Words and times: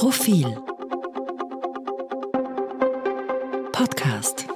Profil 0.00 0.46
Podcast 3.70 4.48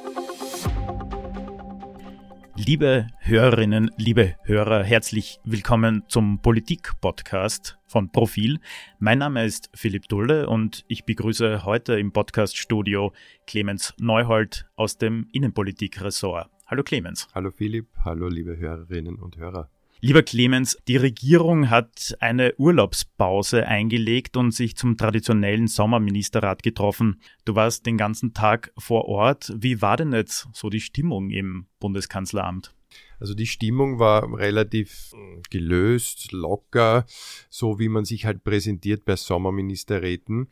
Liebe 2.57 3.09
Hörerinnen, 3.19 3.91
liebe 3.99 4.37
Hörer, 4.45 4.83
herzlich 4.85 5.41
willkommen 5.45 6.05
zum 6.09 6.41
Politik-Podcast 6.41 7.79
von 7.87 8.11
Profil. 8.11 8.59
Mein 8.99 9.19
Name 9.19 9.45
ist 9.45 9.69
Philipp 9.75 10.09
Dulle 10.09 10.49
und 10.49 10.87
ich 10.89 11.05
begrüße 11.05 11.67
heute 11.67 11.99
im 11.99 12.11
Podcast-Studio 12.11 13.13
Clemens 13.47 13.93
Neuhold 13.99 14.67
aus 14.77 14.97
dem 14.97 15.29
Innenpolitik-Ressort. 15.33 16.49
Hallo 16.65 16.83
Clemens. 16.83 17.29
Hallo 17.35 17.51
Philipp, 17.51 17.89
hallo 18.03 18.29
liebe 18.29 18.57
Hörerinnen 18.57 19.17
und 19.17 19.37
Hörer. 19.37 19.69
Lieber 20.07 20.23
Clemens, 20.23 20.77
die 20.87 20.99
Regierung 20.99 21.71
hat 21.71 22.15
eine 22.21 22.55
Urlaubspause 22.59 23.67
eingelegt 23.67 24.37
und 24.37 24.53
sich 24.53 24.77
zum 24.77 24.99
traditionellen 24.99 25.67
Sommerministerrat 25.67 26.63
getroffen. 26.63 27.23
Du 27.47 27.55
warst 27.55 27.87
den 27.87 27.97
ganzen 27.97 28.35
Tag 28.35 28.71
vor 28.77 29.07
Ort. 29.07 29.51
Wie 29.57 29.81
war 29.81 29.97
denn 29.97 30.13
jetzt 30.13 30.47
so 30.53 30.69
die 30.69 30.83
Stimmung 30.83 31.31
im 31.31 31.69
Bundeskanzleramt? 31.81 32.75
Also 33.19 33.33
die 33.33 33.47
Stimmung 33.47 33.99
war 33.99 34.31
relativ 34.39 35.13
hm, 35.15 35.41
gelöst, 35.49 36.33
locker, 36.33 37.07
so 37.49 37.79
wie 37.79 37.89
man 37.89 38.05
sich 38.05 38.27
halt 38.27 38.45
präsentiert 38.45 39.07
bei 39.07 39.17
Sommerministerräten. 39.17 40.49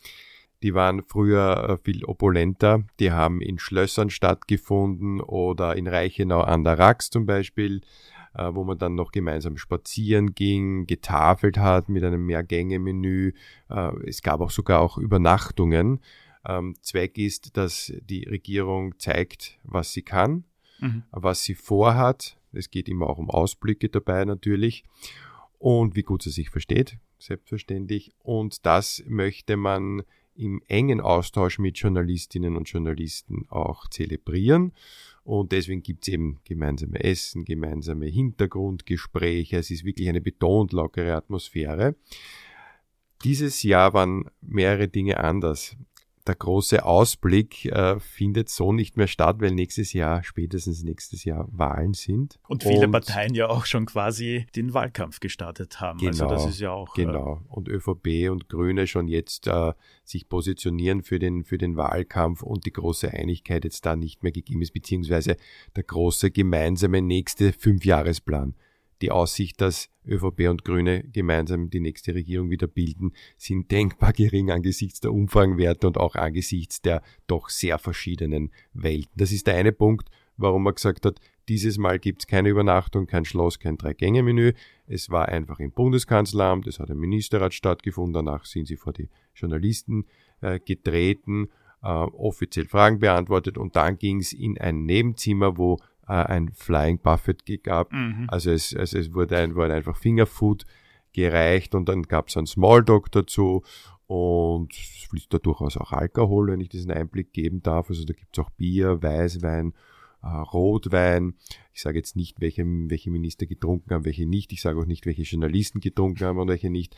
Die 0.62 0.72
waren 0.72 1.02
früher 1.02 1.68
äh, 1.68 1.84
viel 1.84 2.06
opulenter. 2.06 2.84
Die 3.00 3.12
haben 3.12 3.42
in 3.42 3.58
Schlössern 3.58 4.08
stattgefunden 4.08 5.20
oder 5.20 5.76
in 5.76 5.88
Reichenau 5.88 6.40
an 6.40 6.64
der 6.64 6.78
Rax 6.78 7.10
zum 7.10 7.26
Beispiel 7.26 7.82
äh, 8.34 8.50
wo 8.52 8.64
man 8.64 8.78
dann 8.78 8.94
noch 8.94 9.12
gemeinsam 9.12 9.56
spazieren 9.56 10.34
ging, 10.34 10.86
getafelt 10.86 11.58
hat 11.58 11.88
mit 11.88 12.04
einem 12.04 12.24
Mehrgänge-Menü. 12.26 13.32
Äh, 13.70 13.90
es 14.06 14.22
gab 14.22 14.40
auch 14.40 14.50
sogar 14.50 14.80
auch 14.80 14.98
Übernachtungen. 14.98 16.00
Ähm, 16.46 16.74
Zweck 16.82 17.18
ist, 17.18 17.56
dass 17.56 17.92
die 18.02 18.24
Regierung 18.24 18.98
zeigt, 18.98 19.58
was 19.62 19.92
sie 19.92 20.02
kann, 20.02 20.44
mhm. 20.80 21.04
was 21.10 21.44
sie 21.44 21.54
vorhat. 21.54 22.36
Es 22.52 22.70
geht 22.70 22.88
immer 22.88 23.08
auch 23.08 23.18
um 23.18 23.30
Ausblicke 23.30 23.88
dabei 23.88 24.24
natürlich 24.24 24.84
und 25.58 25.94
wie 25.94 26.02
gut 26.02 26.22
sie 26.22 26.30
sich 26.30 26.50
versteht, 26.50 26.98
selbstverständlich. 27.18 28.12
Und 28.18 28.66
das 28.66 29.02
möchte 29.06 29.56
man 29.56 30.02
im 30.34 30.62
engen 30.68 31.00
Austausch 31.00 31.58
mit 31.58 31.78
Journalistinnen 31.78 32.56
und 32.56 32.68
Journalisten 32.68 33.46
auch 33.48 33.86
zelebrieren. 33.88 34.72
Und 35.24 35.52
deswegen 35.52 35.82
gibt 35.82 36.06
es 36.06 36.14
eben 36.14 36.40
gemeinsame 36.44 37.02
Essen, 37.02 37.44
gemeinsame 37.44 38.06
Hintergrundgespräche. 38.06 39.56
Es 39.56 39.70
ist 39.70 39.84
wirklich 39.84 40.08
eine 40.08 40.20
betont 40.20 40.72
lockere 40.72 41.14
Atmosphäre. 41.14 41.94
Dieses 43.24 43.62
Jahr 43.62 43.94
waren 43.94 44.30
mehrere 44.40 44.88
Dinge 44.88 45.18
anders 45.18 45.76
der 46.26 46.36
große 46.36 46.84
Ausblick 46.84 47.64
äh, 47.66 47.98
findet 47.98 48.48
so 48.48 48.72
nicht 48.72 48.96
mehr 48.96 49.08
statt, 49.08 49.36
weil 49.40 49.50
nächstes 49.50 49.92
Jahr, 49.92 50.22
spätestens 50.22 50.82
nächstes 50.84 51.24
Jahr 51.24 51.48
Wahlen 51.50 51.94
sind. 51.94 52.38
Und 52.48 52.62
viele 52.62 52.86
und, 52.86 52.92
Parteien 52.92 53.34
ja 53.34 53.48
auch 53.48 53.66
schon 53.66 53.86
quasi 53.86 54.46
den 54.54 54.72
Wahlkampf 54.72 55.18
gestartet 55.20 55.80
haben. 55.80 55.98
Genau, 55.98 56.10
also 56.10 56.26
das 56.28 56.46
ist 56.46 56.60
ja 56.60 56.70
auch. 56.70 56.94
Genau. 56.94 57.42
Äh, 57.44 57.54
und 57.54 57.68
ÖVP 57.68 58.30
und 58.30 58.48
Grüne 58.48 58.86
schon 58.86 59.08
jetzt 59.08 59.48
äh, 59.48 59.72
sich 60.04 60.28
positionieren 60.28 61.02
für 61.02 61.18
den, 61.18 61.44
für 61.44 61.58
den 61.58 61.76
Wahlkampf 61.76 62.42
und 62.42 62.66
die 62.66 62.72
große 62.72 63.12
Einigkeit 63.12 63.64
jetzt 63.64 63.84
da 63.84 63.96
nicht 63.96 64.22
mehr 64.22 64.32
gegeben 64.32 64.62
ist, 64.62 64.72
beziehungsweise 64.72 65.36
der 65.74 65.82
große 65.82 66.30
gemeinsame 66.30 67.02
nächste 67.02 67.52
Fünfjahresplan 67.52 68.54
die 69.02 69.10
Aussicht, 69.10 69.60
dass 69.60 69.90
ÖVP 70.06 70.48
und 70.48 70.64
Grüne 70.64 71.04
gemeinsam 71.12 71.70
die 71.70 71.80
nächste 71.80 72.14
Regierung 72.14 72.50
wieder 72.50 72.66
bilden, 72.66 73.12
sind 73.36 73.70
denkbar 73.70 74.12
gering 74.12 74.50
angesichts 74.50 75.00
der 75.00 75.12
Umfragenwerte 75.12 75.86
und 75.86 75.98
auch 75.98 76.14
angesichts 76.14 76.80
der 76.80 77.02
doch 77.26 77.48
sehr 77.48 77.78
verschiedenen 77.78 78.50
Welten. 78.72 79.12
Das 79.16 79.32
ist 79.32 79.46
der 79.46 79.56
eine 79.56 79.72
Punkt, 79.72 80.08
warum 80.36 80.62
man 80.62 80.74
gesagt 80.74 81.04
hat, 81.04 81.20
dieses 81.48 81.76
Mal 81.76 81.98
gibt 81.98 82.22
es 82.22 82.26
keine 82.26 82.48
Übernachtung, 82.48 83.06
kein 83.06 83.24
Schloss, 83.24 83.58
kein 83.58 83.76
Drei-Gänge-Menü. 83.76 84.52
Es 84.86 85.10
war 85.10 85.28
einfach 85.28 85.58
im 85.58 85.72
Bundeskanzleramt, 85.72 86.66
es 86.68 86.78
hat 86.78 86.90
im 86.90 87.00
Ministerrat 87.00 87.52
stattgefunden, 87.52 88.12
danach 88.12 88.44
sind 88.44 88.66
sie 88.66 88.76
vor 88.76 88.92
die 88.92 89.08
Journalisten 89.34 90.06
äh, 90.40 90.60
getreten, 90.60 91.48
äh, 91.82 91.88
offiziell 91.88 92.66
Fragen 92.66 93.00
beantwortet 93.00 93.58
und 93.58 93.74
dann 93.74 93.98
ging 93.98 94.20
es 94.20 94.32
in 94.32 94.56
ein 94.58 94.84
Nebenzimmer, 94.84 95.58
wo 95.58 95.78
äh, 96.12 96.26
ein 96.26 96.52
Flying 96.52 96.98
Buffet 96.98 97.62
gab. 97.62 97.92
Mhm. 97.92 98.26
Also 98.28 98.50
es, 98.50 98.76
also 98.76 98.98
es 98.98 99.14
wurde, 99.14 99.38
ein, 99.38 99.54
wurde 99.54 99.74
einfach 99.74 99.96
Fingerfood 99.96 100.66
gereicht 101.14 101.74
und 101.74 101.88
dann 101.88 102.02
gab 102.02 102.28
es 102.28 102.36
einen 102.36 102.46
Smalltalk 102.46 103.10
dazu 103.10 103.62
und 104.06 104.72
es 104.72 105.06
fließt 105.08 105.32
da 105.32 105.38
durchaus 105.38 105.78
auch 105.78 105.92
Alkohol, 105.92 106.48
wenn 106.48 106.60
ich 106.60 106.68
diesen 106.68 106.90
Einblick 106.90 107.32
geben 107.32 107.62
darf. 107.62 107.88
Also 107.88 108.04
da 108.04 108.12
gibt 108.12 108.36
es 108.36 108.44
auch 108.44 108.50
Bier, 108.50 109.02
Weißwein, 109.02 109.72
äh, 110.22 110.26
Rotwein. 110.26 111.34
Ich 111.72 111.80
sage 111.80 111.96
jetzt 111.98 112.14
nicht, 112.14 112.40
welche, 112.42 112.64
welche 112.66 113.10
Minister 113.10 113.46
getrunken 113.46 113.94
haben, 113.94 114.04
welche 114.04 114.26
nicht. 114.26 114.52
Ich 114.52 114.60
sage 114.60 114.78
auch 114.78 114.86
nicht, 114.86 115.06
welche 115.06 115.22
Journalisten 115.22 115.80
getrunken 115.80 116.26
haben 116.26 116.38
und 116.38 116.48
welche 116.48 116.68
nicht. 116.68 116.94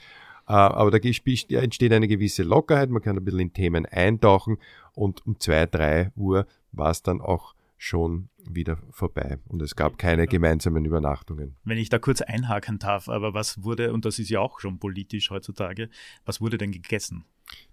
Äh, 0.48 0.54
aber 0.54 0.91
da 0.91 0.98
entsteht 0.98 1.92
eine 1.92 2.08
gewisse 2.08 2.42
Lockerheit, 2.42 2.91
man 2.91 3.00
kann 3.00 3.16
ein 3.16 3.25
bisschen 3.25 3.41
in 3.41 3.52
Themen 3.52 3.86
eintauchen 3.86 4.58
und 4.92 5.25
um 5.25 5.38
zwei, 5.38 5.66
drei 5.66 6.10
Uhr 6.16 6.46
war 6.72 6.91
es 6.91 7.02
dann 7.02 7.20
auch 7.20 7.54
schon 7.84 8.31
wieder 8.39 8.78
vorbei 8.91 9.39
und 9.49 9.61
es 9.61 9.77
gab 9.77 9.99
keine 9.99 10.27
gemeinsamen 10.27 10.87
Übernachtungen. 10.87 11.56
Wenn 11.65 11.77
ich 11.77 11.91
da 11.91 11.99
kurz 11.99 12.22
einhaken 12.22 12.78
darf, 12.78 13.11
aber 13.11 13.34
was 13.34 13.62
wurde, 13.62 13.93
und 13.93 14.06
das 14.06 14.19
ist 14.19 14.31
ja 14.31 14.41
auch 14.41 14.59
schon 14.59 14.78
politisch 14.78 15.31
heutzutage, 15.31 15.91
was 16.25 16.41
wurde 16.41 16.56
denn 16.56 16.73
gegessen? 16.73 17.27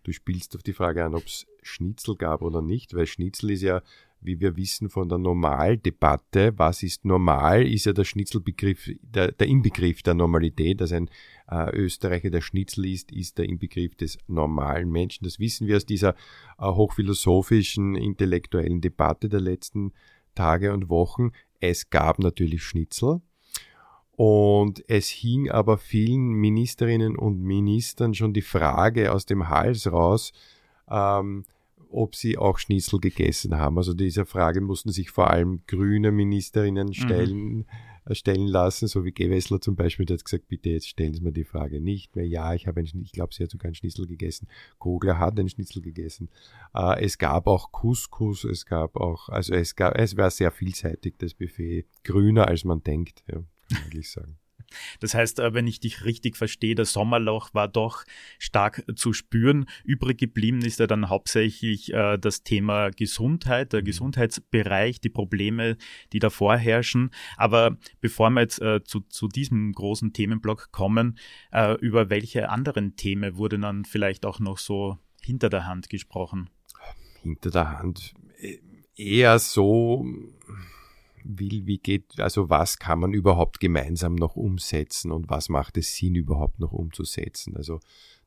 Du 0.04 0.12
spielst 0.12 0.54
auf 0.56 0.64
die 0.64 0.74
Frage 0.74 1.06
an, 1.06 1.16
ob 1.16 1.26
es 1.26 1.48
Schnitzel 1.62 2.18
gab 2.18 2.42
oder 2.42 2.62
nicht, 2.62 2.94
weil 2.94 3.08
Schnitzel 3.08 3.52
ist 3.52 3.62
ja, 3.62 3.82
wie 4.22 4.40
wir 4.40 4.56
wissen 4.56 4.90
von 4.90 5.10
der 5.10 5.18
Normaldebatte, 5.18 6.54
was 6.58 6.84
ist 6.84 7.06
normal, 7.06 7.68
ist 7.68 7.86
ja 7.86 7.94
der 7.94 8.04
Schnitzelbegriff, 8.04 8.90
der, 9.02 9.32
der 9.32 9.48
Inbegriff 9.48 10.04
der 10.04 10.14
Normalität, 10.14 10.82
dass 10.82 10.92
ein 10.92 11.10
äh, 11.50 11.76
Österreicher 11.76 12.30
der 12.30 12.42
Schnitzel 12.42 12.86
ist, 12.86 13.12
ist 13.12 13.38
der 13.38 13.46
Inbegriff 13.46 13.96
des 13.96 14.18
normalen 14.28 14.92
Menschen. 14.92 15.26
Das 15.26 15.40
wissen 15.40 15.68
wir 15.68 15.78
aus 15.78 15.86
dieser 15.86 16.16
äh, 16.58 16.66
hochphilosophischen, 16.66 17.96
intellektuellen 17.96 18.82
Debatte 18.82 19.30
der 19.30 19.42
letzten 19.42 19.94
Tage 20.36 20.74
und 20.74 20.90
Wochen. 20.90 21.32
Es 21.60 21.90
gab 21.90 22.20
natürlich 22.20 22.64
Schnitzel. 22.64 23.22
Und 24.12 24.88
es 24.88 25.10
hing 25.10 25.50
aber 25.50 25.78
vielen 25.78 26.34
Ministerinnen 26.34 27.16
und 27.16 27.42
Ministern 27.42 28.14
schon 28.14 28.34
die 28.34 28.44
Frage 28.44 29.12
aus 29.12 29.26
dem 29.26 29.50
Hals 29.50 29.92
raus, 29.92 30.32
ähm, 30.90 31.44
ob 31.92 32.16
sie 32.16 32.38
auch 32.38 32.58
Schnitzel 32.58 33.00
gegessen 33.00 33.58
haben. 33.58 33.78
Also 33.78 33.94
diese 33.94 34.26
Frage 34.26 34.62
mussten 34.62 34.92
sich 34.92 35.12
vor 35.12 35.30
allem 35.30 35.62
grüne 35.68 36.12
Ministerinnen 36.12 36.88
mhm. 36.88 36.94
stellen. 36.94 37.38
Mhm 37.38 37.66
stellen 38.10 38.48
lassen, 38.48 38.88
so 38.88 39.06
wie 39.06 39.12
Gewessler 39.12 39.62
zum 39.62 39.76
Beispiel, 39.76 40.06
der 40.06 40.18
hat 40.18 40.26
gesagt, 40.26 40.48
bitte 40.48 40.70
jetzt 40.70 40.88
stellen 40.88 41.14
Sie 41.14 41.22
mir 41.22 41.32
die 41.32 41.44
Frage 41.44 41.80
nicht 41.80 42.16
mehr. 42.16 42.26
Ja, 42.26 42.54
ich 42.54 42.68
habe 42.68 42.80
ein, 42.80 43.02
ich 43.04 43.12
glaube, 43.12 43.34
sie 43.34 43.44
hat 43.44 43.52
sogar 43.52 43.66
einen 43.66 43.76
Schnitzel 43.76 44.08
gegessen. 44.08 44.48
Kogler 44.80 45.20
hat 45.20 45.40
einen 45.40 45.50
Schnitzel 45.50 45.82
gegessen. 45.82 46.30
Äh, 46.74 47.04
es 47.04 47.18
gab 47.18 47.48
auch 47.48 47.72
Couscous, 47.72 48.44
es 48.44 48.66
gab 48.66 48.96
auch, 48.96 49.30
also 49.30 49.54
es 49.54 49.76
gab, 49.76 49.98
es 49.98 50.18
war 50.18 50.32
sehr 50.32 50.52
vielseitig, 50.52 51.16
das 51.20 51.34
Buffet. 51.34 51.86
Grüner 52.04 52.48
als 52.48 52.64
man 52.64 52.84
denkt, 52.84 53.24
ja, 53.28 53.36
kann 53.36 53.46
man 53.70 53.84
eigentlich 53.84 54.10
sagen. 54.10 54.38
Das 55.00 55.14
heißt, 55.14 55.40
äh, 55.40 55.54
wenn 55.54 55.68
ich 55.68 55.80
dich 55.80 56.06
richtig 56.06 56.38
verstehe, 56.38 56.76
das 56.76 56.94
Sommerloch 56.94 57.54
war 57.54 57.68
doch 57.68 58.04
stark 58.40 58.84
zu 58.96 59.14
spüren. 59.14 59.66
Übrig 59.84 60.18
geblieben 60.18 60.62
ist 60.62 60.80
ja 60.80 60.88
dann 60.88 61.10
hauptsächlich 61.10 61.94
äh, 61.94 62.18
das 62.18 62.44
Thema 62.44 62.90
Gesundheit, 62.90 63.74
der 63.74 63.82
mhm. 63.82 63.86
Gesundheitsbereich, 63.86 65.02
die 65.02 65.10
Probleme, 65.10 65.78
die 66.14 66.20
da 66.20 66.30
vorherrschen. 66.30 67.12
Aber 67.38 67.78
bevor 68.00 68.30
wir 68.32 68.42
jetzt 68.42 68.62
äh, 68.62 68.84
zu, 68.84 69.02
zu 69.02 69.28
diesem 69.28 69.74
großen 69.74 70.14
Themenblock 70.14 70.72
kommen, 70.72 71.18
über 71.82 72.10
welche 72.10 72.50
anderen 72.50 72.96
Themen 72.96 73.36
wurde 73.38 73.60
dann 73.60 73.86
vielleicht 73.86 74.26
auch 74.26 74.40
noch 74.40 74.58
so 74.58 74.98
hinter 75.22 75.50
der 75.50 75.66
Hand 75.66 75.90
gesprochen? 75.90 76.50
Hinter 77.22 77.52
der 77.52 77.80
Hand 77.80 78.14
eher 78.96 79.40
so 79.40 80.06
will, 81.24 81.66
wie 81.66 81.78
geht, 81.78 82.20
also 82.20 82.50
was 82.50 82.80
kann 82.80 83.00
man 83.00 83.14
überhaupt 83.14 83.60
gemeinsam 83.60 84.16
noch 84.16 84.36
umsetzen 84.36 85.12
und 85.12 85.30
was 85.30 85.50
macht 85.50 85.78
es 85.78 85.96
Sinn 85.96 86.16
überhaupt 86.16 86.60
noch 86.60 86.72
umzusetzen. 86.72 87.56
Also 87.56 87.80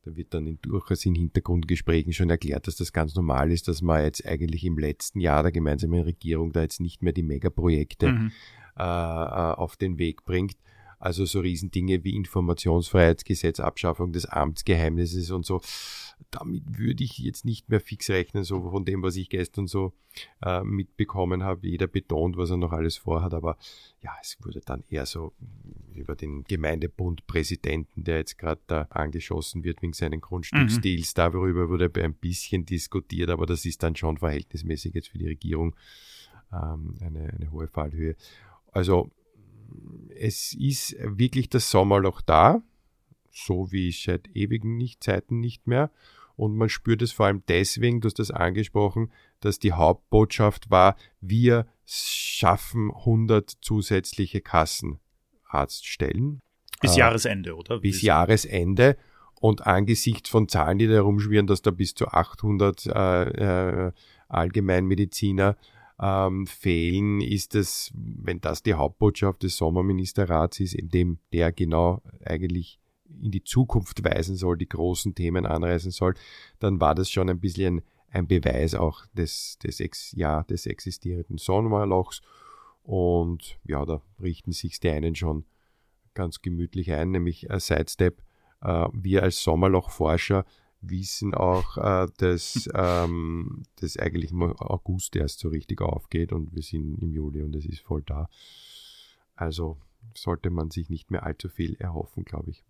da 0.05 0.14
wird 0.17 0.35
dann 0.35 0.46
in, 0.46 0.58
durchaus 0.61 1.05
in 1.06 1.14
Hintergrundgesprächen 1.14 2.12
schon 2.12 2.31
erklärt, 2.31 2.67
dass 2.67 2.76
das 2.76 2.93
ganz 2.93 3.14
normal 3.14 3.50
ist, 3.50 3.69
dass 3.69 3.82
man 3.82 4.02
jetzt 4.02 4.26
eigentlich 4.26 4.64
im 4.64 4.79
letzten 4.79 5.20
Jahr 5.20 5.43
der 5.43 5.52
gemeinsamen 5.52 6.02
Regierung 6.02 6.52
da 6.52 6.62
jetzt 6.62 6.81
nicht 6.81 7.02
mehr 7.02 7.12
die 7.12 7.23
Megaprojekte 7.23 8.12
mhm. 8.12 8.32
äh, 8.76 8.82
äh 8.82 8.85
auf 8.85 9.76
den 9.76 9.99
Weg 9.99 10.25
bringt. 10.25 10.56
Also 10.99 11.25
so 11.25 11.41
Riesendinge 11.41 12.05
wie 12.05 12.14
Informationsfreiheitsgesetz, 12.17 13.61
Abschaffung 13.61 14.12
des 14.12 14.26
Amtsgeheimnisses 14.26 15.31
und 15.31 15.44
so. 15.44 15.61
Damit 16.31 16.79
würde 16.79 17.05
ich 17.05 17.19
jetzt 17.19 17.44
nicht 17.44 17.69
mehr 17.69 17.81
fix 17.81 18.11
rechnen, 18.11 18.44
so 18.44 18.70
von 18.70 18.85
dem, 18.85 19.02
was 19.02 19.17
ich 19.17 19.29
gestern 19.29 19.67
so 19.67 19.93
äh, 20.43 20.62
mitbekommen 20.62 21.43
habe. 21.43 21.67
Jeder 21.67 21.87
betont, 21.87 22.37
was 22.37 22.50
er 22.50 22.56
noch 22.56 22.73
alles 22.73 22.96
vorhat, 22.96 23.35
aber 23.35 23.56
ja, 24.00 24.12
es 24.23 24.37
wurde 24.43 24.61
dann 24.64 24.85
eher 24.88 25.06
so 25.06 25.32
über 25.94 26.14
den 26.14 26.44
Gemeindebundpräsidenten, 26.44 28.05
der 28.05 28.19
jetzt 28.19 28.38
gerade 28.38 28.61
da 28.67 28.82
angeschossen 28.91 29.64
wird 29.64 29.82
wegen 29.82 29.93
seinen 29.93 30.20
Grundstücksdeals. 30.20 31.12
Mhm. 31.12 31.17
Darüber 31.17 31.69
wurde 31.69 31.91
ein 32.02 32.14
bisschen 32.14 32.64
diskutiert, 32.67 33.31
aber 33.31 33.46
das 33.46 33.64
ist 33.64 33.82
dann 33.82 33.96
schon 33.96 34.19
verhältnismäßig 34.19 34.94
jetzt 34.94 35.08
für 35.08 35.19
die 35.19 35.29
Regierung 35.29 35.75
ähm, 36.52 36.96
eine, 37.00 37.32
eine 37.32 37.50
hohe 37.50 37.69
Fallhöhe. 37.69 38.17
Also 38.73 39.11
es 40.16 40.55
ist 40.55 40.96
wirklich 41.00 41.49
das 41.49 41.70
Sommerloch 41.70 42.20
da, 42.20 42.62
so 43.31 43.72
wie 43.72 43.93
seit 43.93 44.28
ewigen 44.34 44.76
nicht, 44.76 45.02
Zeiten 45.02 45.40
nicht 45.40 45.66
mehr. 45.66 45.90
Und 46.37 46.56
man 46.56 46.69
spürt 46.69 47.02
es 47.02 47.12
vor 47.12 47.26
allem 47.26 47.43
deswegen, 47.49 48.00
du 48.00 48.06
hast 48.06 48.19
das 48.19 48.31
angesprochen, 48.31 49.11
dass 49.40 49.58
die 49.58 49.72
Hauptbotschaft 49.72 50.70
war, 50.70 50.96
wir 51.20 51.66
schaffen 51.87 52.90
100 52.90 53.50
zusätzliche 53.61 54.40
Kassenarztstellen. 54.40 56.40
Bis 56.81 56.96
äh, 56.96 57.00
Jahresende, 57.00 57.56
oder? 57.56 57.78
Bis, 57.78 57.96
bis 57.96 58.02
Jahresende. 58.02 58.96
Und 59.40 59.67
angesichts 59.67 60.31
von 60.31 60.49
Zahlen, 60.49 60.78
die 60.78 60.87
da 60.87 60.94
herumschwirren, 60.94 61.46
dass 61.46 61.60
da 61.60 61.70
bis 61.70 61.94
zu 61.94 62.08
800 62.08 62.87
äh, 62.87 63.88
äh, 63.88 63.93
Allgemeinmediziner 64.28 65.56
ähm, 66.00 66.46
fehlen, 66.46 67.20
ist 67.20 67.55
es, 67.55 67.93
wenn 67.94 68.41
das 68.41 68.62
die 68.62 68.75
Hauptbotschaft 68.75 69.43
des 69.43 69.56
Sommerministerrats 69.56 70.61
ist, 70.61 70.75
in 70.75 70.88
dem 70.88 71.19
der 71.32 71.52
genau 71.52 72.02
eigentlich 72.25 72.81
in 73.23 73.31
die 73.31 73.44
Zukunft 73.44 74.05
weisen 74.05 74.37
soll, 74.37 74.56
die 74.56 74.69
großen 74.69 75.14
Themen 75.14 75.46
anreißen 75.46 75.91
soll, 75.91 76.14
dann 76.58 76.81
war 76.81 76.94
das 76.94 77.11
schon 77.11 77.31
ein 77.31 77.41
bisschen 77.41 77.82
ein 78.11 78.26
Beweis 78.26 78.75
auch 78.75 79.06
des, 79.12 79.58
des, 79.58 79.81
Ex, 79.81 80.12
ja, 80.17 80.43
des 80.44 80.67
existierenden 80.67 81.38
Sommerlochs. 81.38 82.23
Und 82.82 83.58
ja, 83.64 83.85
da 83.85 84.02
richten 84.23 84.52
sich 84.52 84.79
die 84.79 84.91
einen 84.91 85.14
schon 85.14 85.44
ganz 86.14 86.43
gemütlich 86.43 86.93
ein, 86.93 87.11
nämlich 87.11 87.50
äh, 87.50 87.58
Sidestep. 87.58 88.23
Äh, 88.62 88.88
wir 88.93 89.23
als 89.23 89.43
Sommerlochforscher 89.43 90.44
wissen 90.90 91.34
auch, 91.34 91.76
äh, 91.76 92.08
dass 92.19 92.69
ähm, 92.75 93.64
das 93.76 93.96
eigentlich 93.96 94.31
im 94.31 94.42
August 94.42 95.16
erst 95.16 95.40
so 95.40 95.48
richtig 95.48 95.81
aufgeht 95.81 96.32
und 96.32 96.54
wir 96.54 96.62
sind 96.62 96.98
im 97.00 97.12
Juli 97.12 97.42
und 97.42 97.54
es 97.56 97.66
ist 97.66 97.81
voll 97.81 98.02
da. 98.02 98.28
Also 99.34 99.78
sollte 100.14 100.50
man 100.50 100.70
sich 100.70 100.90
nicht 100.90 101.10
mehr 101.10 101.25
allzu 101.25 101.48
viel 101.48 101.75
erhoffen, 101.76 102.25
glaube 102.25 102.50
ich. 102.50 102.64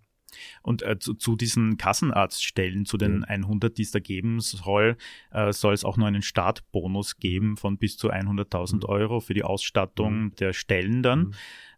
Und 0.63 0.83
äh, 0.83 0.99
zu, 0.99 1.15
zu, 1.15 1.37
diesen 1.37 1.77
Kassenarztstellen, 1.77 2.87
zu 2.87 2.97
den 2.97 3.21
ja. 3.21 3.29
100, 3.29 3.79
die 3.79 3.83
es 3.83 3.93
da 3.93 4.01
geben 4.01 4.41
soll, 4.41 4.97
äh, 5.31 5.53
soll 5.53 5.75
es 5.75 5.85
auch 5.85 5.97
noch 5.97 6.07
einen 6.07 6.23
Startbonus 6.23 7.19
geben 7.19 7.57
von 7.57 7.79
bis 7.79 7.97
zu 7.97 8.11
100.000 8.11 8.77
mhm. 8.77 8.85
Euro 8.85 9.21
für 9.21 9.35
die 9.35 9.45
Ausstattung 9.45 10.25
mhm. 10.25 10.35
der 10.37 10.53
Stellen 10.53 11.03
dann. 11.03 11.19
Mhm. 11.21 11.35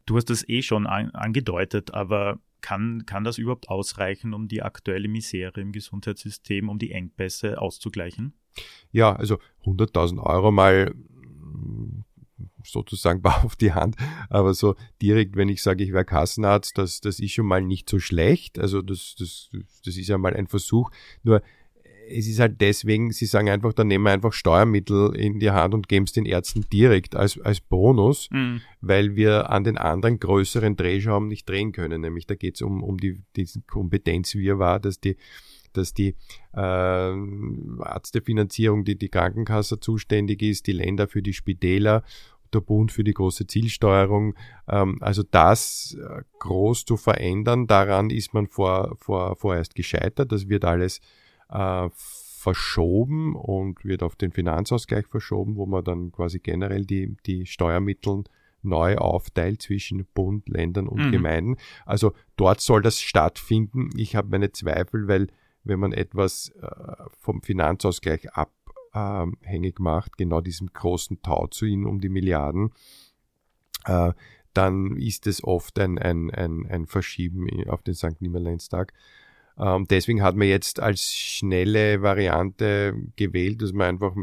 Du 0.06 0.16
hast 0.16 0.30
das 0.30 0.48
eh 0.48 0.62
schon 0.62 0.86
an, 0.86 1.10
angedeutet, 1.10 1.92
aber 1.92 2.38
kann, 2.66 3.06
kann 3.06 3.22
das 3.22 3.38
überhaupt 3.38 3.68
ausreichen, 3.68 4.34
um 4.34 4.48
die 4.48 4.60
aktuelle 4.60 5.06
Misere 5.06 5.60
im 5.60 5.70
Gesundheitssystem, 5.70 6.68
um 6.68 6.80
die 6.80 6.90
Engpässe 6.90 7.62
auszugleichen? 7.62 8.32
Ja, 8.90 9.14
also 9.14 9.38
100.000 9.64 10.20
Euro 10.20 10.50
mal 10.50 10.92
sozusagen 12.64 13.22
bar 13.22 13.44
auf 13.44 13.54
die 13.54 13.72
Hand, 13.72 13.94
aber 14.30 14.52
so 14.52 14.74
direkt, 15.00 15.36
wenn 15.36 15.48
ich 15.48 15.62
sage, 15.62 15.84
ich 15.84 15.92
wäre 15.92 16.04
Kassenarzt, 16.04 16.76
das, 16.76 17.00
das 17.00 17.20
ist 17.20 17.34
schon 17.34 17.46
mal 17.46 17.62
nicht 17.62 17.88
so 17.88 18.00
schlecht. 18.00 18.58
Also 18.58 18.82
das, 18.82 19.14
das, 19.16 19.48
das 19.84 19.96
ist 19.96 20.08
ja 20.08 20.18
mal 20.18 20.34
ein 20.34 20.48
Versuch. 20.48 20.90
Nur 21.22 21.42
es 22.08 22.26
ist 22.26 22.40
halt 22.40 22.60
deswegen, 22.60 23.12
sie 23.12 23.26
sagen 23.26 23.48
einfach, 23.48 23.72
dann 23.72 23.88
nehmen 23.88 24.04
wir 24.04 24.12
einfach 24.12 24.32
Steuermittel 24.32 25.14
in 25.16 25.38
die 25.38 25.50
Hand 25.50 25.74
und 25.74 25.88
geben 25.88 26.04
es 26.04 26.12
den 26.12 26.26
Ärzten 26.26 26.66
direkt 26.72 27.16
als, 27.16 27.40
als 27.40 27.60
Bonus, 27.60 28.28
mhm. 28.30 28.60
weil 28.80 29.16
wir 29.16 29.50
an 29.50 29.64
den 29.64 29.78
anderen 29.78 30.18
größeren 30.18 30.76
Drehschrauben 30.76 31.28
nicht 31.28 31.48
drehen 31.48 31.72
können. 31.72 32.00
Nämlich 32.00 32.26
da 32.26 32.34
geht 32.34 32.56
es 32.56 32.62
um, 32.62 32.82
um 32.82 32.98
die, 32.98 33.22
die 33.36 33.46
Kompetenz, 33.66 34.34
wie 34.34 34.48
er 34.48 34.58
war, 34.58 34.80
dass 34.80 35.00
die 35.00 35.16
dass 35.72 35.92
die 35.92 36.14
äh, 36.54 36.58
Arztefinanzierung, 36.58 38.86
die 38.86 38.96
die 38.96 39.10
Krankenkasse 39.10 39.78
zuständig 39.78 40.40
ist, 40.40 40.66
die 40.66 40.72
Länder 40.72 41.06
für 41.06 41.20
die 41.20 41.34
Spitäler 41.34 42.02
der 42.54 42.60
Bund 42.60 42.92
für 42.92 43.04
die 43.04 43.12
große 43.12 43.46
Zielsteuerung. 43.46 44.34
Ähm, 44.68 44.96
also 45.00 45.22
das 45.22 45.96
äh, 46.00 46.22
groß 46.38 46.86
zu 46.86 46.96
verändern, 46.96 47.66
daran 47.66 48.10
ist 48.10 48.34
man 48.34 48.46
vor, 48.46 48.96
vor, 48.98 49.36
vorerst 49.36 49.74
gescheitert. 49.74 50.32
Das 50.32 50.48
wird 50.48 50.64
alles 50.64 51.00
äh, 51.48 51.88
verschoben 51.94 53.34
und 53.34 53.84
wird 53.84 54.02
auf 54.02 54.16
den 54.16 54.32
Finanzausgleich 54.32 55.06
verschoben, 55.06 55.56
wo 55.56 55.66
man 55.66 55.84
dann 55.84 56.12
quasi 56.12 56.38
generell 56.38 56.84
die, 56.84 57.16
die 57.26 57.46
Steuermittel 57.46 58.24
neu 58.62 58.96
aufteilt 58.96 59.62
zwischen 59.62 60.06
Bund, 60.14 60.48
Ländern 60.48 60.88
und 60.88 61.06
mhm. 61.06 61.12
Gemeinden. 61.12 61.56
Also 61.84 62.12
dort 62.36 62.60
soll 62.60 62.82
das 62.82 63.00
stattfinden. 63.00 63.90
Ich 63.96 64.16
habe 64.16 64.28
meine 64.28 64.52
Zweifel, 64.52 65.08
weil 65.08 65.28
wenn 65.64 65.80
man 65.80 65.92
etwas 65.92 66.50
äh, 66.60 67.04
vom 67.18 67.42
Finanzausgleich 67.42 68.32
ab 68.32 68.52
abhängig 68.96 69.78
macht, 69.78 70.16
genau 70.16 70.40
diesem 70.40 70.72
großen 70.72 71.20
Tauziehen 71.22 71.84
um 71.84 72.00
die 72.00 72.08
Milliarden, 72.08 72.72
äh, 73.84 74.12
dann 74.54 74.96
ist 74.96 75.26
es 75.26 75.44
oft 75.44 75.78
ein, 75.78 75.98
ein, 75.98 76.30
ein, 76.30 76.66
ein 76.66 76.86
Verschieben 76.86 77.46
auf 77.68 77.82
den 77.82 77.94
St. 77.94 78.20
Nimmerleinstag. 78.20 78.94
Ähm, 79.58 79.86
deswegen 79.88 80.22
hat 80.22 80.36
man 80.36 80.48
jetzt 80.48 80.80
als 80.80 81.14
schnelle 81.14 82.02
Variante 82.02 82.94
gewählt, 83.16 83.62
dass 83.62 83.72
man 83.72 83.88
einfach 83.88 84.14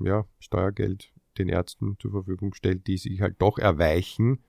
ja, 0.00 0.24
Steuergeld 0.40 1.12
den 1.38 1.48
Ärzten 1.48 1.96
zur 2.00 2.10
Verfügung 2.10 2.54
stellt, 2.54 2.86
die 2.86 2.96
sich 2.96 3.20
halt 3.20 3.36
doch 3.38 3.58
erweichen, 3.58 4.40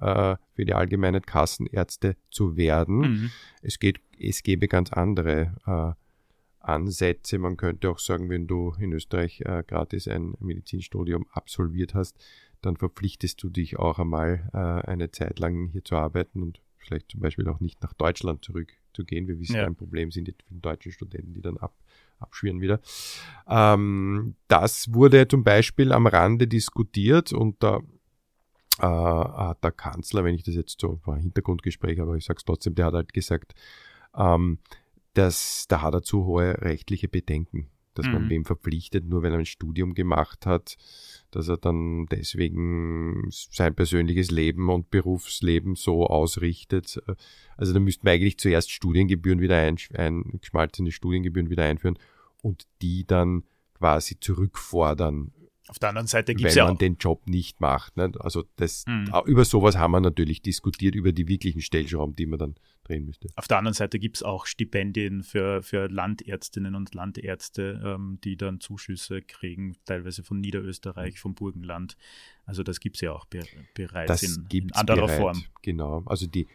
äh, 0.00 0.36
für 0.54 0.64
die 0.64 0.74
allgemeinen 0.74 1.22
Kassenärzte 1.22 2.16
zu 2.30 2.56
werden. 2.56 2.98
Mhm. 2.98 3.30
Es 3.62 3.78
geht, 3.78 4.00
es 4.18 4.42
gäbe 4.42 4.68
ganz 4.68 4.92
andere 4.92 5.54
äh, 5.66 5.92
Ansätze. 6.60 7.38
Man 7.38 7.56
könnte 7.56 7.90
auch 7.90 7.98
sagen, 7.98 8.28
wenn 8.28 8.46
du 8.46 8.74
in 8.78 8.92
Österreich 8.92 9.40
äh, 9.40 9.64
gratis 9.66 10.06
ein 10.06 10.34
Medizinstudium 10.38 11.26
absolviert 11.32 11.94
hast, 11.94 12.16
dann 12.60 12.76
verpflichtest 12.76 13.42
du 13.42 13.50
dich 13.50 13.78
auch 13.78 13.98
einmal 13.98 14.48
äh, 14.52 14.88
eine 14.88 15.10
Zeit 15.10 15.38
lang 15.38 15.68
hier 15.68 15.84
zu 15.84 15.96
arbeiten 15.96 16.42
und 16.42 16.60
vielleicht 16.76 17.10
zum 17.10 17.20
Beispiel 17.20 17.48
auch 17.48 17.60
nicht 17.60 17.82
nach 17.82 17.92
Deutschland 17.92 18.44
zurückzugehen. 18.98 19.28
Wir 19.28 19.38
wissen, 19.38 19.56
ja. 19.56 19.66
ein 19.66 19.76
Problem 19.76 20.10
sind 20.10 20.28
die 20.28 20.34
deutschen 20.50 20.92
Studenten, 20.92 21.34
die 21.34 21.40
dann 21.40 21.56
ab, 21.58 21.74
abschwirren 22.18 22.60
wieder. 22.60 22.80
Ähm, 23.48 24.34
das 24.48 24.92
wurde 24.92 25.28
zum 25.28 25.44
Beispiel 25.44 25.92
am 25.92 26.06
Rande 26.06 26.46
diskutiert 26.46 27.32
und 27.32 27.62
da 27.62 27.80
äh, 28.78 28.84
hat 28.84 29.62
der 29.64 29.72
Kanzler, 29.72 30.24
wenn 30.24 30.34
ich 30.34 30.42
das 30.42 30.54
jetzt 30.54 30.80
so 30.80 31.00
war 31.04 31.16
Hintergrundgespräch, 31.16 32.00
aber 32.00 32.16
ich 32.16 32.24
sage 32.24 32.38
es 32.38 32.44
trotzdem, 32.44 32.74
der 32.74 32.86
hat 32.86 32.94
halt 32.94 33.12
gesagt, 33.12 33.54
ähm, 34.16 34.58
dass 35.14 35.66
da 35.68 35.82
hat 35.82 35.94
er 35.94 36.02
zu 36.02 36.24
hohe 36.24 36.60
rechtliche 36.60 37.08
Bedenken, 37.08 37.68
dass 37.98 38.06
mhm. 38.06 38.12
man 38.12 38.30
wem 38.30 38.44
verpflichtet, 38.44 39.04
nur 39.04 39.22
weil 39.22 39.32
er 39.32 39.38
ein 39.38 39.44
Studium 39.44 39.94
gemacht 39.94 40.46
hat, 40.46 40.76
dass 41.30 41.48
er 41.48 41.56
dann 41.56 42.06
deswegen 42.06 43.28
sein 43.30 43.74
persönliches 43.74 44.30
Leben 44.30 44.70
und 44.70 44.90
Berufsleben 44.90 45.74
so 45.74 46.06
ausrichtet. 46.06 47.02
Also 47.56 47.74
da 47.74 47.80
müssten 47.80 48.06
wir 48.06 48.12
eigentlich 48.12 48.38
zuerst 48.38 48.70
Studiengebühren 48.70 49.40
wieder 49.40 49.56
ein, 49.56 49.76
ein 49.94 50.38
geschmalzene 50.40 50.92
Studiengebühren 50.92 51.50
wieder 51.50 51.64
einführen 51.64 51.98
und 52.40 52.66
die 52.80 53.04
dann 53.04 53.42
quasi 53.74 54.18
zurückfordern 54.20 55.32
auf 55.68 55.78
der 55.78 55.90
anderen 55.90 56.06
Seite 56.06 56.34
gibt 56.34 56.48
es 56.48 56.54
ja 56.54 56.64
Wenn 56.64 56.70
man 56.70 56.78
den 56.78 56.96
Job 56.96 57.26
nicht 57.26 57.60
macht. 57.60 57.96
Ne? 57.96 58.10
Also 58.20 58.44
das, 58.56 58.84
mhm. 58.86 59.10
über 59.26 59.44
sowas 59.44 59.76
haben 59.76 59.90
wir 59.90 60.00
natürlich 60.00 60.40
diskutiert, 60.40 60.94
über 60.94 61.12
die 61.12 61.28
wirklichen 61.28 61.60
Stellschrauben, 61.60 62.16
die 62.16 62.26
man 62.26 62.38
dann 62.38 62.54
drehen 62.84 63.04
müsste. 63.04 63.28
Auf 63.36 63.48
der 63.48 63.58
anderen 63.58 63.74
Seite 63.74 63.98
gibt 63.98 64.16
es 64.16 64.22
auch 64.22 64.46
Stipendien 64.46 65.22
für, 65.22 65.62
für 65.62 65.88
Landärztinnen 65.88 66.74
und 66.74 66.94
Landärzte, 66.94 67.82
ähm, 67.84 68.18
die 68.24 68.36
dann 68.36 68.60
Zuschüsse 68.60 69.20
kriegen, 69.20 69.76
teilweise 69.84 70.22
von 70.22 70.40
Niederösterreich, 70.40 71.14
mhm. 71.14 71.18
vom 71.18 71.34
Burgenland. 71.34 71.96
Also 72.46 72.62
das 72.62 72.80
gibt 72.80 72.96
es 72.96 73.02
ja 73.02 73.12
auch 73.12 73.26
be 73.26 73.42
bereits 73.74 74.08
das 74.08 74.22
in, 74.22 74.46
in 74.50 74.72
anderer 74.72 75.06
bereit, 75.06 75.20
Form. 75.20 75.44
Genau, 75.60 76.02
also 76.06 76.26
die, 76.26 76.46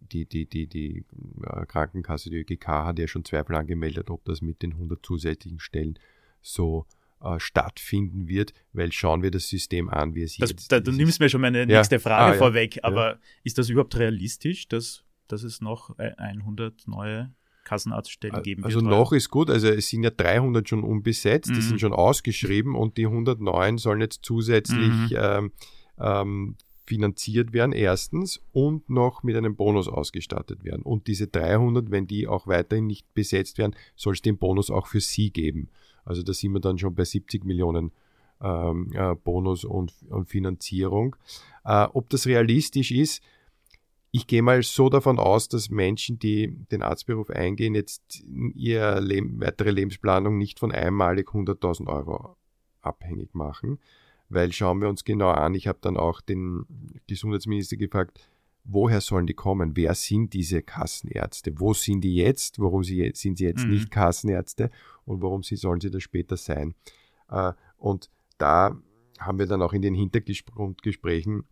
die, 0.00 0.26
die, 0.26 0.46
die, 0.46 0.66
die 0.66 1.04
äh, 1.42 1.64
Krankenkasse, 1.64 2.28
die 2.28 2.36
ÖGK 2.36 2.68
hat 2.68 2.98
ja 2.98 3.08
schon 3.08 3.24
Zweifel 3.24 3.56
angemeldet, 3.56 4.10
ob 4.10 4.24
das 4.26 4.42
mit 4.42 4.62
den 4.62 4.72
100 4.72 5.04
zusätzlichen 5.04 5.58
Stellen 5.58 5.98
so 6.42 6.86
äh, 7.22 7.38
stattfinden 7.38 8.28
wird, 8.28 8.52
weil 8.72 8.92
schauen 8.92 9.22
wir 9.22 9.30
das 9.30 9.48
System 9.48 9.88
an, 9.88 10.14
wie 10.14 10.22
es 10.22 10.36
das, 10.36 10.50
jetzt 10.50 10.72
da, 10.72 10.80
Du 10.80 10.92
nimmst 10.92 11.20
mir 11.20 11.28
schon 11.28 11.40
meine 11.40 11.66
nächste 11.66 11.98
Frage 11.98 12.36
ah, 12.36 12.38
vorweg, 12.38 12.76
ja. 12.76 12.84
aber 12.84 13.18
ist 13.44 13.58
das 13.58 13.68
überhaupt 13.68 13.96
realistisch, 13.96 14.68
dass, 14.68 15.04
dass 15.28 15.42
es 15.42 15.60
noch 15.60 15.96
100 15.98 16.88
neue 16.88 17.32
Kassenarztstellen 17.64 18.42
geben 18.42 18.64
also 18.64 18.80
wird? 18.80 18.86
Also 18.86 18.96
noch 18.96 19.12
ist 19.12 19.30
gut, 19.30 19.50
also 19.50 19.68
es 19.68 19.88
sind 19.88 20.02
ja 20.02 20.10
300 20.10 20.68
schon 20.68 20.82
unbesetzt, 20.82 21.50
mhm. 21.50 21.54
die 21.54 21.62
sind 21.62 21.80
schon 21.80 21.92
ausgeschrieben 21.92 22.74
und 22.74 22.96
die 22.96 23.06
109 23.06 23.78
sollen 23.78 24.00
jetzt 24.00 24.20
zusätzlich 24.24 25.10
mhm. 25.10 25.16
ähm, 25.16 25.52
ähm, 25.98 26.56
finanziert 26.86 27.52
werden, 27.52 27.72
erstens, 27.72 28.40
und 28.52 28.90
noch 28.90 29.22
mit 29.22 29.36
einem 29.36 29.56
Bonus 29.56 29.88
ausgestattet 29.88 30.64
werden. 30.64 30.82
Und 30.82 31.06
diese 31.06 31.28
300, 31.28 31.90
wenn 31.90 32.06
die 32.06 32.26
auch 32.26 32.46
weiterhin 32.46 32.86
nicht 32.86 33.14
besetzt 33.14 33.58
werden, 33.58 33.76
soll 33.94 34.14
es 34.14 34.22
den 34.22 34.38
Bonus 34.38 34.70
auch 34.70 34.88
für 34.88 35.00
sie 35.00 35.30
geben. 35.30 35.68
Also 36.04 36.22
da 36.22 36.32
sind 36.32 36.52
wir 36.52 36.60
dann 36.60 36.78
schon 36.78 36.94
bei 36.94 37.04
70 37.04 37.44
Millionen 37.44 37.92
ähm, 38.40 38.90
äh, 38.92 39.14
Bonus 39.14 39.64
und, 39.64 39.92
und 40.08 40.28
Finanzierung. 40.28 41.16
Äh, 41.64 41.86
ob 41.92 42.08
das 42.10 42.26
realistisch 42.26 42.90
ist, 42.90 43.22
ich 44.14 44.26
gehe 44.26 44.42
mal 44.42 44.62
so 44.62 44.90
davon 44.90 45.18
aus, 45.18 45.48
dass 45.48 45.70
Menschen, 45.70 46.18
die 46.18 46.54
den 46.70 46.82
Arztberuf 46.82 47.30
eingehen, 47.30 47.74
jetzt 47.74 48.22
ihre 48.54 49.00
Leben, 49.00 49.40
weitere 49.40 49.70
Lebensplanung 49.70 50.36
nicht 50.36 50.58
von 50.58 50.70
einmalig 50.70 51.28
100.000 51.28 51.86
Euro 51.86 52.36
abhängig 52.82 53.34
machen. 53.34 53.78
Weil 54.28 54.52
schauen 54.52 54.80
wir 54.82 54.88
uns 54.88 55.04
genau 55.04 55.30
an, 55.30 55.54
ich 55.54 55.66
habe 55.66 55.78
dann 55.80 55.96
auch 55.96 56.20
den 56.20 56.66
Gesundheitsminister 57.06 57.76
gefragt, 57.76 58.20
woher 58.64 59.00
sollen 59.00 59.26
die 59.26 59.34
kommen? 59.34 59.76
Wer 59.76 59.94
sind 59.94 60.32
diese 60.32 60.62
Kassenärzte? 60.62 61.58
Wo 61.58 61.74
sind 61.74 62.02
die 62.02 62.16
jetzt? 62.16 62.58
Warum 62.58 62.84
sie, 62.84 63.10
sind 63.14 63.38
sie 63.38 63.44
jetzt 63.44 63.64
mhm. 63.64 63.72
nicht 63.72 63.90
Kassenärzte? 63.90 64.70
Und 65.04 65.22
warum 65.22 65.42
sie, 65.42 65.56
sollen 65.56 65.80
sie 65.80 65.90
das 65.90 66.02
später 66.02 66.36
sein? 66.36 66.74
Äh, 67.28 67.52
und 67.78 68.10
da 68.38 68.76
haben 69.18 69.38
wir 69.38 69.46
dann 69.46 69.62
auch 69.62 69.72
in 69.72 69.82
den 69.82 69.94
Hintergrundgesprächen 69.94 71.44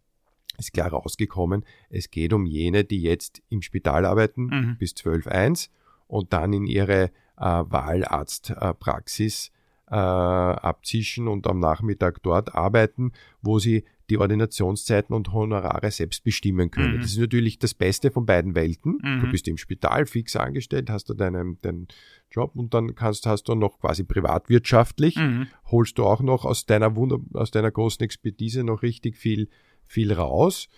ist 0.59 0.73
klar 0.73 0.91
rausgekommen, 0.91 1.65
es 1.89 2.11
geht 2.11 2.33
um 2.33 2.47
jene, 2.47 2.85
die 2.85 3.03
jetzt 3.03 3.43
im 3.49 3.63
Spital 3.63 4.05
arbeiten 4.05 4.47
mhm. 4.47 4.77
bis 4.79 4.93
12.1 4.93 5.71
und 6.07 6.33
dann 6.33 6.53
in 6.53 6.67
ihre 6.67 7.05
äh, 7.05 7.11
Wahlarztpraxis 7.39 9.53
äh, 9.91 9.95
abzischen 9.95 11.29
und 11.29 11.47
am 11.47 11.59
Nachmittag 11.59 12.23
dort 12.23 12.55
arbeiten, 12.55 13.13
wo 13.43 13.59
sie 13.59 13.85
die 14.11 14.19
Ordinationszeiten 14.19 15.15
und 15.15 15.33
Honorare 15.33 15.91
selbst 15.91 16.25
bestimmen 16.25 16.71
können. 16.71 16.97
Mhm. 16.97 17.01
Das 17.01 17.13
ist 17.13 17.19
natürlich 17.19 17.59
das 17.59 17.75
Beste 17.75 18.11
von 18.11 18.27
beiden 18.27 18.55
Welten. 18.55 18.99
Mhm. 19.03 19.21
Du 19.21 19.31
bist 19.31 19.49
im 19.49 19.57
Spital 19.57 20.07
fix 20.07 20.37
angestellt, 20.37 20.91
hast 20.91 21.09
du 21.09 21.15
deinen, 21.15 21.61
deinen 21.63 21.89
Job 22.31 22.53
und 22.57 22.75
dann 22.75 22.95
kannst, 22.95 23.27
hast 23.27 23.45
du 23.45 23.55
noch 23.55 23.79
quasi 23.79 24.05
privatwirtschaftlich, 24.05 25.17
mhm. 25.17 25.47
holst 25.71 25.97
du 25.99 26.05
auch 26.05 26.21
noch 26.21 26.45
aus 26.45 26.67
deiner 26.67 26.97
Wunder, 26.97 27.19
aus 27.33 27.51
deiner 27.51 27.71
großen 27.71 28.05
Expertise 28.05 28.65
noch 28.65 28.83
richtig 28.83 29.17
viel, 29.17 29.49
viel 29.85 30.13
raus. 30.13 30.69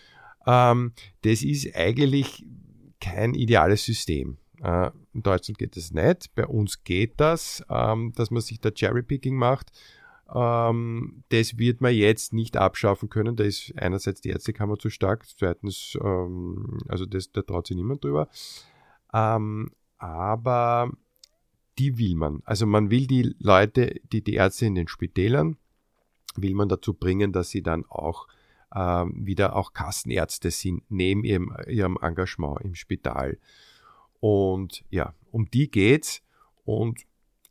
Ähm, 0.47 0.93
das 1.23 1.43
ist 1.43 1.75
eigentlich 1.75 2.45
kein 3.01 3.35
ideales 3.35 3.85
System. 3.85 4.39
Äh, 4.63 4.91
in 5.13 5.23
Deutschland 5.23 5.59
geht 5.59 5.77
das 5.77 5.91
nicht. 5.91 6.35
Bei 6.35 6.47
uns 6.47 6.85
geht 6.85 7.15
das, 7.19 7.65
ähm, 7.69 8.13
dass 8.15 8.31
man 8.31 8.43
sich 8.43 8.61
da 8.61 8.71
Cherrypicking 8.71 9.37
macht. 9.37 9.73
Ähm, 10.35 11.25
das 11.29 11.59
wird 11.59 11.81
man 11.81 11.95
jetzt 11.95 12.33
nicht 12.33 12.57
abschaffen 12.57 13.09
können. 13.09 13.37
Da 13.37 13.45
ist 13.45 13.73
einerseits 13.77 14.21
die 14.21 14.31
Ärztekammer 14.31 14.79
zu 14.79 14.91
stark, 14.91 15.27
zweitens, 15.27 15.97
ähm, 16.03 16.81
also 16.89 17.07
das, 17.07 17.33
da 17.33 17.43
traut 17.43 17.67
sich 17.67 17.77
niemand 17.77 18.03
drüber. 18.05 18.29
Ähm, 19.13 19.71
aber 19.99 20.91
die 21.79 21.99
will 21.99 22.15
man. 22.15 22.43
Also 22.45 22.67
man 22.67 22.91
will 22.91 23.07
die 23.07 23.35
Leute, 23.39 24.01
die, 24.13 24.23
die 24.23 24.35
Ärzte 24.35 24.67
in 24.67 24.75
den 24.75 24.89
Spitälern, 24.89 25.57
will 26.37 26.55
man 26.55 26.69
dazu 26.69 26.95
bringen, 26.95 27.33
dass 27.33 27.51
sie 27.51 27.63
dann 27.63 27.85
auch 27.89 28.27
ähm, 28.75 29.27
wieder 29.27 29.55
auch 29.55 29.75
Kassenärzte 29.75 30.51
sind, 30.51 30.83
neben 30.89 31.25
ihrem, 31.25 31.55
ihrem 31.69 31.99
Engagement 32.01 32.61
im 32.63 32.75
Spital. 32.75 33.39
Und 34.21 34.85
ja, 34.89 35.15
um 35.31 35.51
die 35.51 35.71
geht's. 35.71 36.23
Und 36.65 37.01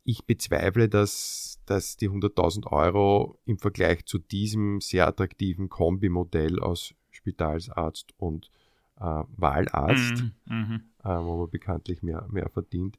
ich 0.04 0.24
bezweifle, 0.24 0.88
dass, 0.88 1.60
dass 1.66 1.96
die 1.96 2.08
100.000 2.08 2.66
Euro 2.66 3.38
im 3.44 3.58
Vergleich 3.58 4.04
zu 4.06 4.18
diesem 4.18 4.80
sehr 4.80 5.06
attraktiven 5.06 5.68
Kombimodell 5.68 6.58
aus 6.60 6.94
Spitalsarzt 7.10 8.12
und 8.16 8.50
äh, 8.98 9.22
Wahlarzt, 9.36 10.22
mhm, 10.46 10.56
mhm. 10.56 10.82
äh, 11.04 11.08
wo 11.08 11.38
man 11.38 11.50
bekanntlich 11.50 12.02
mehr, 12.02 12.26
mehr 12.30 12.48
verdient, 12.48 12.98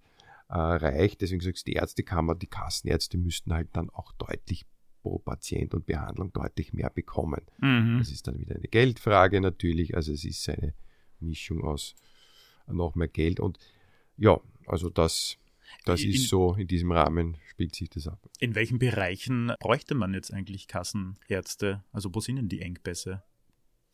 äh, 0.49 0.57
reicht. 0.57 1.21
Deswegen 1.21 1.41
sagst 1.41 1.67
du, 1.67 1.71
die 1.71 1.77
Ärztekammer, 1.77 2.35
die 2.35 2.47
Kassenärzte 2.47 3.17
müssten 3.17 3.53
halt 3.53 3.69
dann 3.73 3.89
auch 3.89 4.13
deutlich 4.13 4.65
pro 5.01 5.19
Patient 5.19 5.73
und 5.73 5.85
Behandlung 5.85 6.31
deutlich 6.31 6.73
mehr 6.73 6.89
bekommen. 6.89 7.41
Mhm. 7.59 7.97
Das 7.99 8.11
ist 8.11 8.27
dann 8.27 8.39
wieder 8.39 8.55
eine 8.55 8.67
Geldfrage 8.67 9.41
natürlich. 9.41 9.95
Also 9.95 10.13
es 10.13 10.23
ist 10.23 10.47
eine 10.49 10.73
Mischung 11.19 11.63
aus 11.63 11.95
noch 12.67 12.95
mehr 12.95 13.09
Geld 13.09 13.41
und 13.41 13.59
ja, 14.15 14.39
also 14.67 14.89
das 14.89 15.37
das 15.85 16.01
in, 16.01 16.11
ist 16.11 16.29
so, 16.29 16.53
in 16.53 16.67
diesem 16.67 16.91
Rahmen 16.91 17.37
spielt 17.47 17.75
sich 17.75 17.89
das 17.89 18.07
ab. 18.07 18.19
In 18.39 18.55
welchen 18.55 18.79
Bereichen 18.79 19.51
bräuchte 19.59 19.95
man 19.95 20.13
jetzt 20.13 20.33
eigentlich 20.33 20.67
Kassenärzte? 20.67 21.83
Also 21.91 22.09
wo 22.13 22.19
sind 22.19 22.37
denn 22.37 22.49
die 22.49 22.61
Engpässe? 22.61 23.23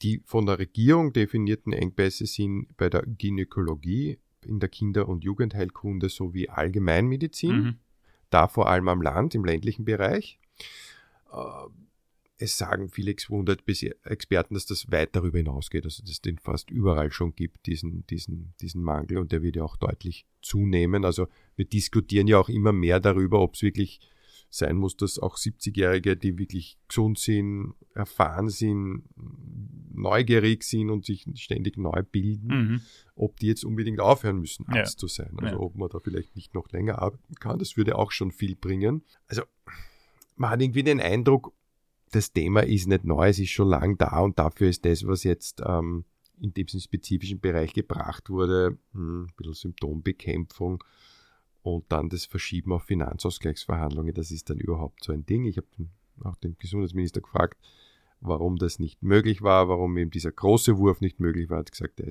Die 0.02 0.22
von 0.26 0.46
der 0.46 0.60
Regierung 0.60 1.12
definierten 1.14 1.74
Engpässe 1.74 2.26
sind 2.26 2.68
bei 2.78 2.90
der 2.90 3.04
Gynäkologie, 3.06 4.20
in 4.46 4.60
der 4.60 4.70
Kinder- 4.70 5.10
und 5.10 5.24
Jugendheilkunde 5.24 6.10
sowie 6.10 6.48
Allgemeinmedizin, 6.48 7.56
mhm. 7.56 7.80
da 8.30 8.48
vor 8.48 8.70
allem 8.70 8.88
am 8.88 9.02
Land, 9.02 9.36
im 9.36 9.44
ländlichen 9.44 9.84
Bereich. 9.84 10.40
Äh, 11.32 11.36
es 12.40 12.58
sagen 12.58 12.90
viele 12.90 13.12
Experten, 13.12 14.54
dass 14.54 14.66
das 14.66 14.92
weit 14.92 15.16
darüber 15.16 15.38
hinausgeht, 15.38 15.84
also 15.84 16.02
dass 16.02 16.10
es 16.10 16.22
den 16.22 16.40
fast 16.40 16.72
überall 16.72 17.12
schon 17.12 17.36
gibt, 17.36 17.66
diesen, 17.66 18.08
diesen, 18.08 18.54
diesen 18.62 18.82
Mangel 18.82 19.18
und 19.18 19.34
der 19.34 19.44
wird 19.44 19.58
ja 19.58 19.64
auch 19.64 19.76
deutlich 19.76 20.26
zunehmen. 20.42 21.04
Also 21.04 21.28
wir 21.58 21.66
diskutieren 21.66 22.28
ja 22.28 22.40
auch 22.40 22.48
immer 22.48 22.72
mehr 22.72 23.02
darüber, 23.02 23.42
ob 23.42 23.56
es 23.56 23.62
wirklich 23.62 24.00
sein 24.50 24.78
muss, 24.78 24.96
dass 24.96 25.20
auch 25.20 25.38
70-Jährige, 25.38 26.16
die 26.16 26.38
wirklich 26.38 26.78
gesund 26.88 27.20
sind, 27.20 27.74
erfahren 27.94 28.50
sind, 28.50 29.04
neugierig 29.94 30.64
sind 30.64 30.90
und 30.90 31.06
sich 31.06 31.26
ständig 31.36 31.78
neu 31.78 32.04
bilden, 32.10 32.48
mhm. 32.48 32.82
ob 33.16 33.38
die 33.38 33.48
jetzt 33.48 33.66
unbedingt 33.66 34.00
aufhören 34.00 34.40
müssen, 34.40 34.66
Arzt 34.70 34.96
ja. 34.96 34.98
zu 34.98 35.08
sein. 35.08 35.38
Also 35.38 35.56
ja. 35.56 35.60
ob 35.60 35.76
man 35.76 35.90
da 35.90 36.00
vielleicht 36.00 36.36
nicht 36.36 36.56
noch 36.56 36.72
länger 36.72 37.00
arbeiten 37.00 37.36
kann, 37.36 37.60
das 37.60 37.76
würde 37.76 37.98
auch 37.98 38.12
schon 38.12 38.32
viel 38.32 38.56
bringen. 38.56 39.04
Also 39.28 39.44
man 40.36 40.52
hat 40.52 40.62
irgendwie 40.62 40.84
den 40.84 41.02
Eindruck, 41.02 41.54
das 42.16 42.32
Thema 42.32 42.62
ist 42.62 42.88
nicht 42.88 43.04
neu, 43.04 43.30
es 43.30 43.40
ist 43.40 43.52
schon 43.52 43.70
lang 43.70 43.98
da 43.98 44.20
und 44.20 44.40
dafür 44.40 44.70
ist 44.70 44.86
das, 44.86 45.06
was 45.06 45.24
jetzt 45.24 45.62
ähm, 45.66 46.06
in 46.42 46.54
diesem 46.54 46.80
spezifischen 46.80 47.40
Bereich 47.40 47.74
gebracht 47.74 48.30
wurde, 48.30 48.78
hm, 48.94 49.26
ein 49.26 49.34
bisschen 49.36 49.54
Symptombekämpfung 49.54 50.84
und 51.62 51.86
dann 51.92 52.10
das 52.10 52.26
Verschieben 52.26 52.72
auf 52.72 52.84
Finanzausgleichsverhandlungen, 52.84 54.14
das 54.14 54.32
ist 54.32 54.50
dann 54.50 54.58
überhaupt 54.58 55.04
so 55.04 55.12
ein 55.12 55.26
Ding. 55.26 55.46
Ich 55.46 55.58
habe 55.58 55.68
auch 56.24 56.36
den 56.38 56.58
Gesundheitsminister 56.58 57.22
gefragt, 57.22 57.58
warum 58.22 58.58
das 58.58 58.80
nicht 58.80 59.02
möglich 59.02 59.42
war, 59.42 59.70
warum 59.70 59.98
eben 59.98 60.12
dieser 60.12 60.32
große 60.32 60.78
Wurf 60.78 61.02
nicht 61.02 61.20
möglich 61.20 61.50
war. 61.50 61.58
Er 61.58 61.62
hat 61.62 61.72
gesagt, 61.72 62.02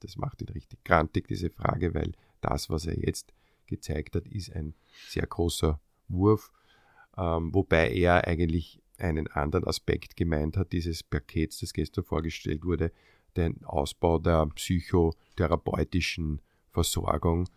das 0.00 0.16
macht 0.16 0.42
ihn 0.42 0.48
richtig 0.48 0.84
grantig, 0.84 1.28
diese 1.28 1.50
Frage, 1.50 1.94
weil 1.94 2.12
das, 2.40 2.70
was 2.70 2.86
er 2.86 2.98
jetzt 2.98 3.32
gezeigt 3.66 4.14
hat, 4.14 4.26
ist 4.28 4.52
ein 4.54 4.74
sehr 5.08 5.26
großer 5.26 5.80
Wurf, 6.08 6.52
ähm, 7.16 7.52
wobei 7.52 7.92
er 7.92 8.26
eigentlich 8.26 8.80
einen 8.98 9.26
anderen 9.28 9.66
Aspekt 9.66 10.16
gemeint 10.16 10.56
hat, 10.56 10.72
dieses 10.72 11.02
Pakets, 11.02 11.60
das 11.60 11.72
gestern 11.72 12.04
vorgestellt 12.04 12.64
wurde, 12.64 12.92
den 13.36 13.64
Ausbau 13.64 14.18
der 14.18 14.46
psychotherapeutischen 14.46 16.40
Versorgung. 16.70 17.48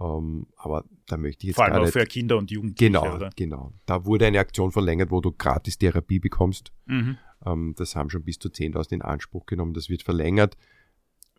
Ähm, 0.00 0.46
aber 0.56 0.84
da 1.06 1.16
möchte 1.16 1.44
ich 1.44 1.48
jetzt 1.48 1.56
Vor 1.56 1.66
allem 1.66 1.84
auch 1.84 1.88
für 1.88 2.04
Kinder 2.06 2.38
und 2.38 2.50
Jugendliche. 2.50 2.90
Genau, 2.90 3.14
oder? 3.14 3.30
genau. 3.36 3.72
Da 3.86 4.04
wurde 4.04 4.26
eine 4.26 4.38
Aktion 4.38 4.72
verlängert, 4.72 5.10
wo 5.10 5.20
du 5.20 5.32
gratis 5.32 5.78
Therapie 5.78 6.18
bekommst. 6.18 6.72
Mhm. 6.86 7.18
Ähm, 7.44 7.74
das 7.76 7.94
haben 7.94 8.08
schon 8.10 8.24
bis 8.24 8.38
zu 8.38 8.48
10.000 8.48 8.94
in 8.94 9.02
Anspruch 9.02 9.46
genommen. 9.46 9.74
Das 9.74 9.88
wird 9.88 10.02
verlängert. 10.02 10.56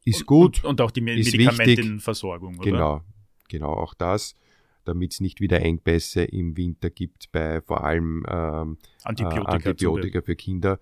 Ist 0.05 0.21
und, 0.21 0.27
gut. 0.27 0.63
Und, 0.63 0.71
und 0.71 0.81
auch 0.81 0.91
die 0.91 1.01
Medikamentenversorgung? 1.01 2.57
Genau, 2.57 3.01
genau 3.47 3.73
auch 3.73 3.93
das 3.93 4.35
damit 4.85 5.13
es 5.13 5.19
nicht 5.19 5.39
wieder 5.41 5.61
Engpässe 5.61 6.23
im 6.23 6.57
Winter 6.57 6.89
gibt 6.89 7.31
bei 7.31 7.61
vor 7.61 7.83
allem 7.83 8.25
ähm, 8.27 8.77
Antibiotika, 9.03 9.51
äh, 9.51 9.55
Antibiotika 9.55 10.21
für 10.21 10.35
Kinder. 10.35 10.79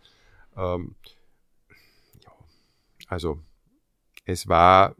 Ähm, 0.56 0.96
ja, 2.24 2.32
also 3.08 3.40
es 4.26 4.48
war, 4.48 4.96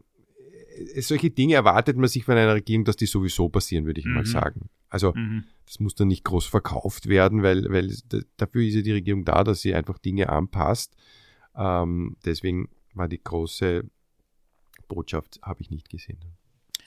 solche 1.00 1.30
Dinge 1.30 1.54
erwartet 1.54 1.96
man 1.96 2.08
sich 2.08 2.24
von 2.24 2.36
einer 2.36 2.54
Regierung, 2.54 2.84
dass 2.84 2.96
die 2.96 3.06
sowieso 3.06 3.48
passieren, 3.48 3.86
würde 3.86 4.00
ich 4.00 4.06
mhm. 4.06 4.14
mal 4.14 4.26
sagen. 4.26 4.68
Also 4.88 5.12
mhm. 5.14 5.44
das 5.64 5.80
muss 5.80 5.94
dann 5.94 6.08
nicht 6.08 6.24
groß 6.24 6.46
verkauft 6.46 7.08
werden, 7.08 7.42
weil, 7.42 7.64
weil 7.70 7.94
dafür 8.36 8.62
ist 8.62 8.74
ja 8.74 8.82
die 8.82 8.92
Regierung 8.92 9.24
da, 9.24 9.42
dass 9.42 9.62
sie 9.62 9.74
einfach 9.74 9.98
Dinge 9.98 10.28
anpasst. 10.28 10.94
Ähm, 11.54 12.16
deswegen 12.24 12.68
war 12.94 13.08
die 13.08 13.22
große 13.22 13.84
Botschaft, 14.88 15.40
habe 15.42 15.62
ich 15.62 15.70
nicht 15.70 15.88
gesehen. 15.88 16.18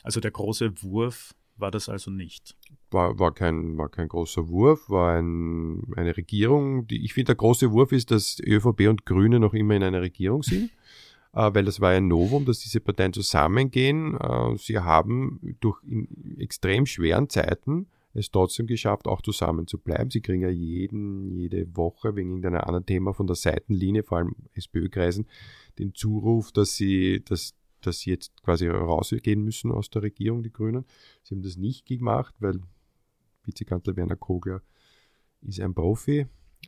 Also 0.04 0.20
der 0.20 0.32
große 0.32 0.84
Wurf 0.84 1.34
war 1.58 1.72
das 1.72 1.90
also 1.90 2.12
nicht. 2.12 2.56
War, 2.92 3.18
war, 3.20 3.34
kein, 3.34 3.78
war 3.78 3.90
kein 3.90 4.08
großer 4.08 4.50
Wurf, 4.50 4.90
war 4.90 5.18
ein, 5.18 5.82
eine 5.96 6.16
Regierung. 6.16 6.88
Die, 6.88 7.04
ich 7.04 7.14
finde, 7.14 7.28
der 7.28 7.36
große 7.36 7.72
Wurf 7.72 7.92
ist, 7.92 8.12
dass 8.12 8.40
ÖVP 8.40 8.88
und 8.90 9.06
Grüne 9.06 9.40
noch 9.40 9.54
immer 9.54 9.76
in 9.76 9.84
einer 9.84 10.02
Regierung 10.02 10.44
sind, 10.44 10.70
äh, 11.34 11.54
weil 11.54 11.66
das 11.66 11.80
war 11.80 11.92
ein 11.92 12.08
Novum, 12.08 12.46
dass 12.46 12.60
diese 12.60 12.80
Parteien 12.80 13.14
zusammengehen. 13.14 14.18
Äh, 14.20 14.58
sie 14.58 14.80
haben 14.80 15.56
durch 15.60 15.82
extrem 16.38 16.86
schweren 16.86 17.30
Zeiten 17.30 17.88
es 18.16 18.32
trotzdem 18.32 18.66
geschafft, 18.66 19.08
auch 19.08 19.22
zusammen 19.22 19.68
zu 19.68 19.78
bleiben. 19.78 20.10
Sie 20.10 20.22
kriegen 20.22 20.42
ja 20.42 20.50
jeden, 20.50 21.32
jede 21.32 21.76
Woche 21.76 22.16
wegen 22.16 22.30
irgendeinem 22.30 22.62
anderen 22.62 22.86
Thema 22.86 23.14
von 23.14 23.28
der 23.28 23.36
Seitenlinie, 23.36 24.04
vor 24.04 24.20
allem 24.20 24.36
SPÖ-Kreisen, 24.54 25.28
den 25.80 25.94
Zuruf, 25.94 26.54
dass 26.54 26.76
sie, 26.76 27.22
dass, 27.26 27.54
dass 27.86 28.00
sie 28.00 28.12
jetzt 28.12 28.42
quasi 28.44 28.68
rausgehen 28.68 29.44
müssen 29.44 29.72
aus 29.72 29.90
der 29.90 30.04
Regierung, 30.04 30.44
die 30.44 30.52
Grünen. 30.52 30.86
Sie 31.24 31.36
haben 31.36 31.42
das 31.42 31.58
nicht 31.58 31.86
gemacht, 31.86 32.36
weil 32.40 32.60
Vizekanzler 33.44 33.96
Werner 33.96 34.16
Kogler 34.16 34.62
ist 35.42 35.60
ein 35.60 35.74
Profi. 35.74 36.28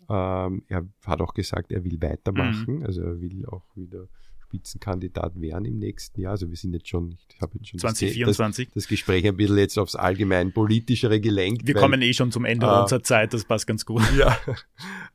Ähm, 0.09 0.63
er 0.67 0.87
hat 1.05 1.21
auch 1.21 1.33
gesagt, 1.33 1.71
er 1.71 1.83
will 1.83 1.99
weitermachen, 2.01 2.79
mhm. 2.79 2.85
also 2.85 3.01
er 3.01 3.19
will 3.19 3.45
auch 3.47 3.63
wieder 3.75 4.07
Spitzenkandidat 4.47 5.39
werden 5.41 5.65
im 5.65 5.77
nächsten 5.77 6.21
Jahr. 6.21 6.31
Also 6.31 6.49
wir 6.49 6.55
sind 6.55 6.73
jetzt 6.73 6.87
schon, 6.87 7.17
ich 7.29 7.41
habe 7.41 7.57
jetzt 7.57 7.69
schon 7.69 7.79
2024. 7.79 8.67
Das, 8.67 8.73
das, 8.73 8.87
Gespräch 8.87 9.25
ein 9.27 9.35
bisschen 9.35 9.57
jetzt 9.57 9.77
aufs 9.77 9.95
allgemein 9.95 10.53
politischere 10.53 11.19
gelenkt. 11.19 11.67
Wir 11.67 11.75
weil, 11.75 11.81
kommen 11.81 12.01
eh 12.01 12.13
schon 12.13 12.31
zum 12.31 12.45
Ende 12.45 12.65
äh, 12.65 12.81
unserer 12.81 13.03
Zeit, 13.03 13.33
das 13.33 13.43
passt 13.43 13.67
ganz 13.67 13.85
gut. 13.85 14.01
Ja, 14.17 14.37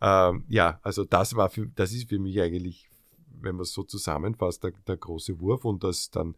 ähm, 0.30 0.44
ja 0.49 0.80
also 0.82 1.04
das 1.04 1.35
war 1.35 1.49
für, 1.49 1.66
das 1.75 1.92
ist 1.92 2.09
für 2.09 2.18
mich 2.18 2.40
eigentlich, 2.40 2.88
wenn 3.42 3.56
man 3.56 3.62
es 3.62 3.72
so 3.72 3.82
zusammenfasst, 3.82 4.64
der, 4.64 4.72
der 4.87 4.96
große 4.96 5.40
Wurf 5.40 5.64
und 5.64 5.84
das 5.84 6.11
dann 6.11 6.37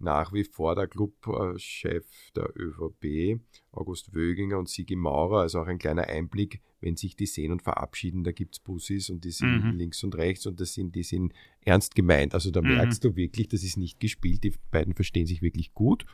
nach 0.00 0.32
wie 0.32 0.44
vor 0.44 0.74
der 0.76 0.86
Clubchef 0.86 2.06
der 2.36 2.50
ÖVP, 2.56 3.40
August 3.72 4.14
Wöginger 4.14 4.58
und 4.58 4.68
Sigi 4.68 4.94
Maurer, 4.94 5.40
also 5.40 5.60
auch 5.60 5.66
ein 5.66 5.78
kleiner 5.78 6.06
Einblick, 6.06 6.60
wenn 6.80 6.96
sich 6.96 7.16
die 7.16 7.26
sehen 7.26 7.50
und 7.50 7.62
verabschieden, 7.62 8.22
da 8.22 8.30
gibt 8.30 8.54
es 8.54 8.60
Bussis 8.60 9.10
und 9.10 9.24
die 9.24 9.32
sind 9.32 9.64
mhm. 9.64 9.76
links 9.76 10.04
und 10.04 10.16
rechts 10.16 10.46
und 10.46 10.60
das 10.60 10.74
sind, 10.74 10.94
die 10.94 11.02
sind 11.02 11.32
ernst 11.62 11.94
gemeint. 11.94 12.34
Also 12.34 12.50
da 12.50 12.62
mhm. 12.62 12.76
merkst 12.76 13.02
du 13.04 13.16
wirklich, 13.16 13.48
das 13.48 13.64
ist 13.64 13.76
nicht 13.76 13.98
gespielt, 13.98 14.44
die 14.44 14.54
beiden 14.70 14.94
verstehen 14.94 15.26
sich 15.26 15.42
wirklich 15.42 15.74
gut. 15.74 16.04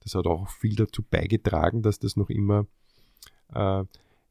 Das 0.00 0.14
hat 0.14 0.26
auch 0.26 0.48
viel 0.48 0.74
dazu 0.74 1.02
beigetragen, 1.02 1.82
dass 1.82 1.98
das 1.98 2.16
noch 2.16 2.30
immer 2.30 2.66
äh, 3.52 3.84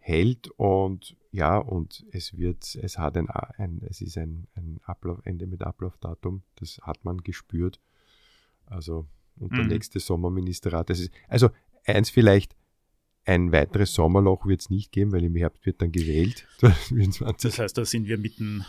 hält 0.06 0.50
und 0.58 1.18
ja, 1.32 1.58
und 1.58 2.06
es 2.12 2.38
wird, 2.38 2.76
es 2.76 3.00
hat 3.00 3.18
ein, 3.18 3.28
ein 3.28 3.82
es 3.90 4.02
ist 4.02 4.18
ein, 4.20 4.48
ein 4.56 4.80
Ablauf, 4.84 5.20
Ende 5.26 5.48
mit 5.48 5.64
Ablaufdatum, 5.64 6.44
das 6.58 6.80
hat 6.84 7.04
man 7.04 7.18
gespürt. 7.18 7.82
Also, 8.68 9.08
und 9.36 9.52
der 9.52 9.64
mhm. 9.64 9.70
nächste 9.70 10.00
Sommerministerrat. 10.00 10.92
Das 10.92 11.00
ist, 11.00 11.12
also, 11.28 11.50
eins 11.86 12.12
vielleicht, 12.12 12.56
ein 13.26 13.52
weiteres 13.52 13.96
Sommerloch 13.96 14.46
wird 14.46 14.62
es 14.62 14.70
nicht 14.70 14.92
geben, 14.92 15.12
weil 15.12 15.24
im 15.24 15.36
Herbst 15.36 15.66
wird 15.66 15.82
dann 15.82 15.92
gewählt. 15.92 16.48
das 16.62 17.58
heißt, 17.58 17.76
da 17.76 17.84
sind 17.84 18.08
wir 18.08 18.20
mitten, 18.20 18.64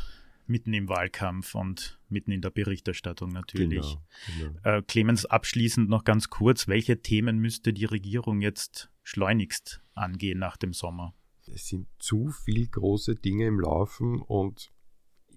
mitten 0.47 0.73
im 0.73 0.88
Wahlkampf 0.88 1.55
und 1.55 2.00
mitten 2.09 2.33
in 2.33 2.40
der 2.40 2.50
Berichterstattung 2.50 3.28
natürlich. 3.28 3.99
Genau, 4.38 4.52
genau. 4.62 4.78
Äh, 4.78 4.83
Clemens, 4.83 5.26
abschließend 5.26 5.90
noch 5.90 6.05
ganz 6.05 6.31
kurz, 6.31 6.66
welche 6.66 7.02
Themen 7.02 7.38
müsste 7.38 7.75
die 7.75 7.85
Regierung 7.85 8.40
jetzt 8.40 8.90
schleunigst 9.02 9.83
angehen 9.93 10.38
nach 10.38 10.57
dem 10.57 10.73
Sommer? 10.73 11.14
Es 11.49 11.69
sind 11.69 11.87
zu 11.99 12.29
viele 12.29 12.67
große 12.67 13.15
Dinge 13.15 13.47
im 13.47 13.61
Laufen 13.61 14.21
und 14.21 14.71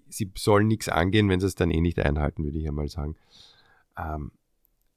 sie 0.08 0.32
sollen 0.38 0.68
nichts 0.68 0.89
angehen, 0.89 1.30
wenn 1.30 1.39
sie 1.39 1.48
es 1.48 1.56
dann 1.56 1.72
eh 1.72 1.82
nicht 1.82 2.00
einhalten, 2.00 2.44
würde 2.44 2.58
ich 2.58 2.68
einmal 2.68 2.88
sagen. 2.88 3.16
Ähm, 3.98 4.32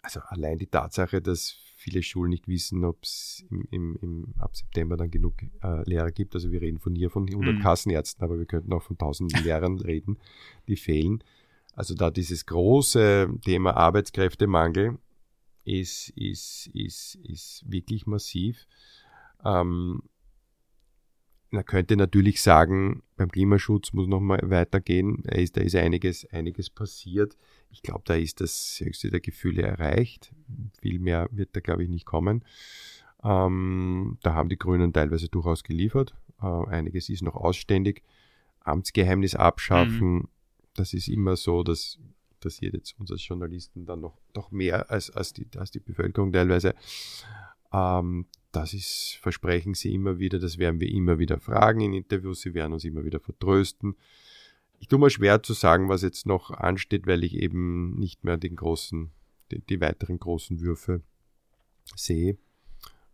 also 0.03 0.21
allein 0.21 0.59
die 0.59 0.67
Tatsache, 0.67 1.23
dass 1.23 1.57
viele 1.77 2.03
Schulen 2.03 2.31
nicht 2.31 2.49
wissen, 2.49 2.85
ob 2.85 3.03
es 3.03 3.45
im, 3.51 3.67
im, 3.71 3.97
im, 4.01 4.35
ab 4.39 4.57
September 4.57 4.97
dann 4.97 5.11
genug 5.11 5.35
äh, 5.63 5.89
Lehrer 5.89 6.11
gibt. 6.11 6.35
Also 6.35 6.51
wir 6.51 6.61
reden 6.61 6.79
von 6.79 6.95
hier 6.95 7.11
von 7.11 7.29
100 7.29 7.57
mhm. 7.57 7.61
Kassenärzten, 7.61 8.25
aber 8.25 8.39
wir 8.39 8.47
könnten 8.47 8.73
auch 8.73 8.83
von 8.83 8.95
1000 8.95 9.45
Lehrern 9.45 9.79
reden, 9.81 10.19
die 10.69 10.77
fehlen. 10.77 11.23
Also 11.75 11.95
da 11.95 12.11
dieses 12.11 12.47
große 12.47 13.31
Thema 13.45 13.77
Arbeitskräftemangel 13.77 14.99
ist, 15.65 16.11
ist, 16.11 16.69
ist, 16.75 17.17
ist 17.25 17.65
wirklich 17.67 18.07
massiv. 18.07 18.67
Ähm, 19.45 20.03
man 21.53 21.65
könnte 21.65 21.97
natürlich 21.97 22.41
sagen, 22.43 23.03
beim 23.17 23.31
Klimaschutz 23.31 23.93
muss 23.93 24.07
noch 24.07 24.21
mal 24.21 24.41
weitergehen. 24.43 25.23
Da 25.25 25.37
ist, 25.37 25.57
da 25.57 25.61
ist 25.61 25.77
einiges, 25.77 26.25
einiges 26.31 26.71
passiert. 26.71 27.37
Ich 27.71 27.83
glaube, 27.83 28.03
da 28.05 28.15
ist 28.15 28.41
das 28.41 28.81
höchste 28.83 29.11
der 29.11 29.21
Gefühle 29.21 29.63
erreicht. 29.63 30.33
Viel 30.81 30.99
mehr 30.99 31.29
wird 31.31 31.51
da, 31.53 31.61
glaube 31.61 31.85
ich, 31.85 31.91
nicht 31.91 32.07
kommen. 32.07 32.45
Ähm, 33.23 34.19
da 34.23 34.35
haben 34.35 34.49
die 34.49 34.59
Grünen 34.59 34.93
teilweise 34.93 35.29
durchaus 35.29 35.63
geliefert. 35.63 36.15
Äh, 36.41 36.47
einiges 36.47 37.09
ist 37.09 37.23
noch 37.23 37.37
ausständig. 37.37 38.03
Amtsgeheimnis 38.61 39.35
abschaffen, 39.35 40.15
mhm. 40.15 40.29
das 40.75 40.95
ist 40.95 41.09
immer 41.09 41.37
so, 41.37 41.63
dass, 41.63 41.99
dass 42.41 42.63
ihr 42.63 42.71
jetzt 42.71 42.99
uns 42.99 43.11
als 43.11 43.27
Journalisten 43.27 43.87
dann 43.87 44.01
noch, 44.01 44.17
noch 44.35 44.51
mehr 44.53 44.91
als, 44.91 45.11
als, 45.11 45.33
die, 45.33 45.47
als 45.57 45.71
die 45.71 45.81
Bevölkerung 45.81 46.33
teilweise 46.33 46.75
ähm, 47.73 48.27
das 48.53 48.75
ist, 48.75 49.19
versprechen 49.21 49.75
sie 49.75 49.93
immer 49.95 50.19
wieder, 50.19 50.39
das 50.39 50.59
werden 50.59 50.81
wir 50.81 50.89
immer 50.89 51.19
wieder 51.19 51.41
fragen 51.41 51.81
in 51.81 51.95
Interviews, 51.95 52.43
sie 52.43 52.55
werden 52.55 52.75
uns 52.75 52.85
immer 52.85 53.05
wieder 53.05 53.19
vertrösten. 53.19 53.97
Ich 54.79 54.89
tue 54.89 54.99
mir 54.99 55.11
schwer 55.11 55.43
zu 55.43 55.55
sagen, 55.55 55.89
was 55.89 56.03
jetzt 56.03 56.27
noch 56.27 56.51
ansteht, 56.51 57.07
weil 57.07 57.25
ich 57.25 57.35
eben 57.35 57.99
nicht 57.99 58.25
mehr 58.25 58.37
den 58.37 58.57
großen, 58.57 59.11
die, 59.51 59.61
die 59.61 59.81
weiteren 59.81 60.19
großen 60.19 60.61
Würfe 60.61 61.03
sehe. 61.97 62.37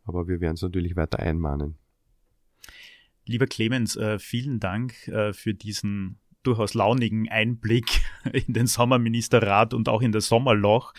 Aber 0.05 0.29
wir 0.29 0.41
werden 0.41 0.55
es 0.55 0.63
natürlich 0.63 0.97
weiter 0.97 1.19
einmahnen. 1.21 1.77
Lieber 3.27 3.47
Clemens, 3.47 3.97
äh, 3.97 4.19
vielen 4.19 4.59
Dank 4.59 5.07
äh, 5.09 5.35
für 5.35 5.53
diesen 5.53 6.19
durchaus 6.43 6.75
launigen 6.75 7.29
Einblick 7.29 8.01
in 8.33 8.55
den 8.55 8.67
Sommerministerrat 8.67 9.75
und 9.75 9.89
auch 9.89 10.01
in 10.01 10.13
das 10.13 10.29
Sommerloch. 10.29 10.95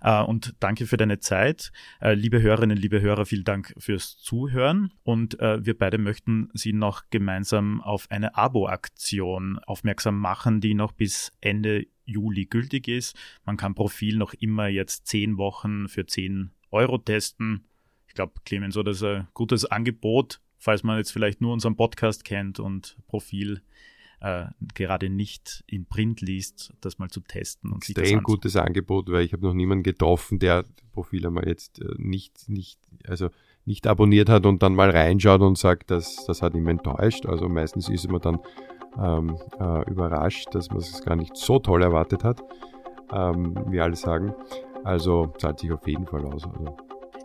Äh, 0.00 0.22
und 0.22 0.54
danke 0.60 0.86
für 0.86 0.96
deine 0.96 1.18
Zeit. 1.18 1.72
Äh, 2.00 2.14
liebe 2.14 2.40
Hörerinnen, 2.40 2.76
liebe 2.76 3.00
Hörer, 3.00 3.26
vielen 3.26 3.44
Dank 3.44 3.74
fürs 3.78 4.18
Zuhören. 4.18 4.92
Und 5.02 5.38
äh, 5.40 5.64
wir 5.64 5.76
beide 5.76 5.98
möchten 5.98 6.50
Sie 6.54 6.72
noch 6.72 7.02
gemeinsam 7.10 7.80
auf 7.80 8.06
eine 8.10 8.36
Abo-Aktion 8.36 9.58
aufmerksam 9.60 10.18
machen, 10.18 10.60
die 10.60 10.74
noch 10.74 10.92
bis 10.92 11.32
Ende 11.40 11.86
Juli 12.04 12.46
gültig 12.46 12.88
ist. 12.88 13.16
Man 13.44 13.56
kann 13.56 13.74
Profil 13.74 14.16
noch 14.16 14.32
immer 14.34 14.68
jetzt 14.68 15.06
zehn 15.06 15.38
Wochen 15.38 15.88
für 15.88 16.06
zehn 16.06 16.52
Euro 16.70 16.98
testen. 16.98 17.66
Ich 18.06 18.14
glaube, 18.14 18.34
Clemens, 18.44 18.74
so 18.74 18.82
das 18.82 18.96
ist 18.98 19.02
ein 19.02 19.28
gutes 19.34 19.64
Angebot, 19.66 20.40
falls 20.58 20.82
man 20.82 20.98
jetzt 20.98 21.12
vielleicht 21.12 21.40
nur 21.40 21.52
unseren 21.52 21.76
Podcast 21.76 22.24
kennt 22.24 22.60
und 22.60 22.96
Profil 23.08 23.62
äh, 24.20 24.46
gerade 24.74 25.10
nicht 25.10 25.64
in 25.66 25.86
Print 25.86 26.20
liest, 26.20 26.72
das 26.80 26.98
mal 26.98 27.08
zu 27.08 27.20
testen. 27.20 27.72
Und 27.72 27.88
Extrem 27.88 28.22
gutes 28.22 28.56
Angebot, 28.56 29.10
weil 29.10 29.24
ich 29.24 29.32
habe 29.32 29.46
noch 29.46 29.54
niemanden 29.54 29.82
getroffen, 29.82 30.38
der 30.38 30.64
Profil 30.92 31.26
einmal 31.26 31.46
jetzt 31.46 31.80
äh, 31.80 31.94
nicht, 31.98 32.48
nicht, 32.48 32.80
also 33.06 33.28
nicht 33.64 33.86
abonniert 33.86 34.28
hat 34.28 34.46
und 34.46 34.62
dann 34.62 34.74
mal 34.74 34.90
reinschaut 34.90 35.42
und 35.42 35.58
sagt, 35.58 35.90
dass 35.90 36.24
das 36.26 36.40
hat 36.42 36.54
ihn 36.54 36.66
enttäuscht. 36.66 37.26
Also 37.26 37.48
meistens 37.48 37.88
ist 37.88 38.10
man 38.10 38.20
dann 38.20 38.38
ähm, 38.98 39.38
äh, 39.60 39.90
überrascht, 39.90 40.54
dass 40.54 40.70
man 40.70 40.78
es 40.78 41.02
gar 41.02 41.16
nicht 41.16 41.36
so 41.36 41.58
toll 41.58 41.82
erwartet 41.82 42.24
hat, 42.24 42.42
ähm, 43.12 43.54
wie 43.68 43.80
alle 43.80 43.96
sagen. 43.96 44.34
Also 44.84 45.34
zahlt 45.38 45.58
sich 45.58 45.72
auf 45.72 45.86
jeden 45.86 46.06
Fall 46.06 46.24
aus. 46.24 46.44
Also. 46.44 46.76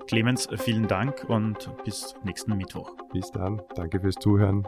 Clemens, 0.07 0.49
vielen 0.57 0.87
Dank 0.87 1.25
und 1.29 1.71
bis 1.85 2.15
nächsten 2.23 2.57
Mittwoch. 2.57 2.91
Bis 3.13 3.31
dann. 3.31 3.61
Danke 3.75 3.99
fürs 4.01 4.15
Zuhören. 4.15 4.67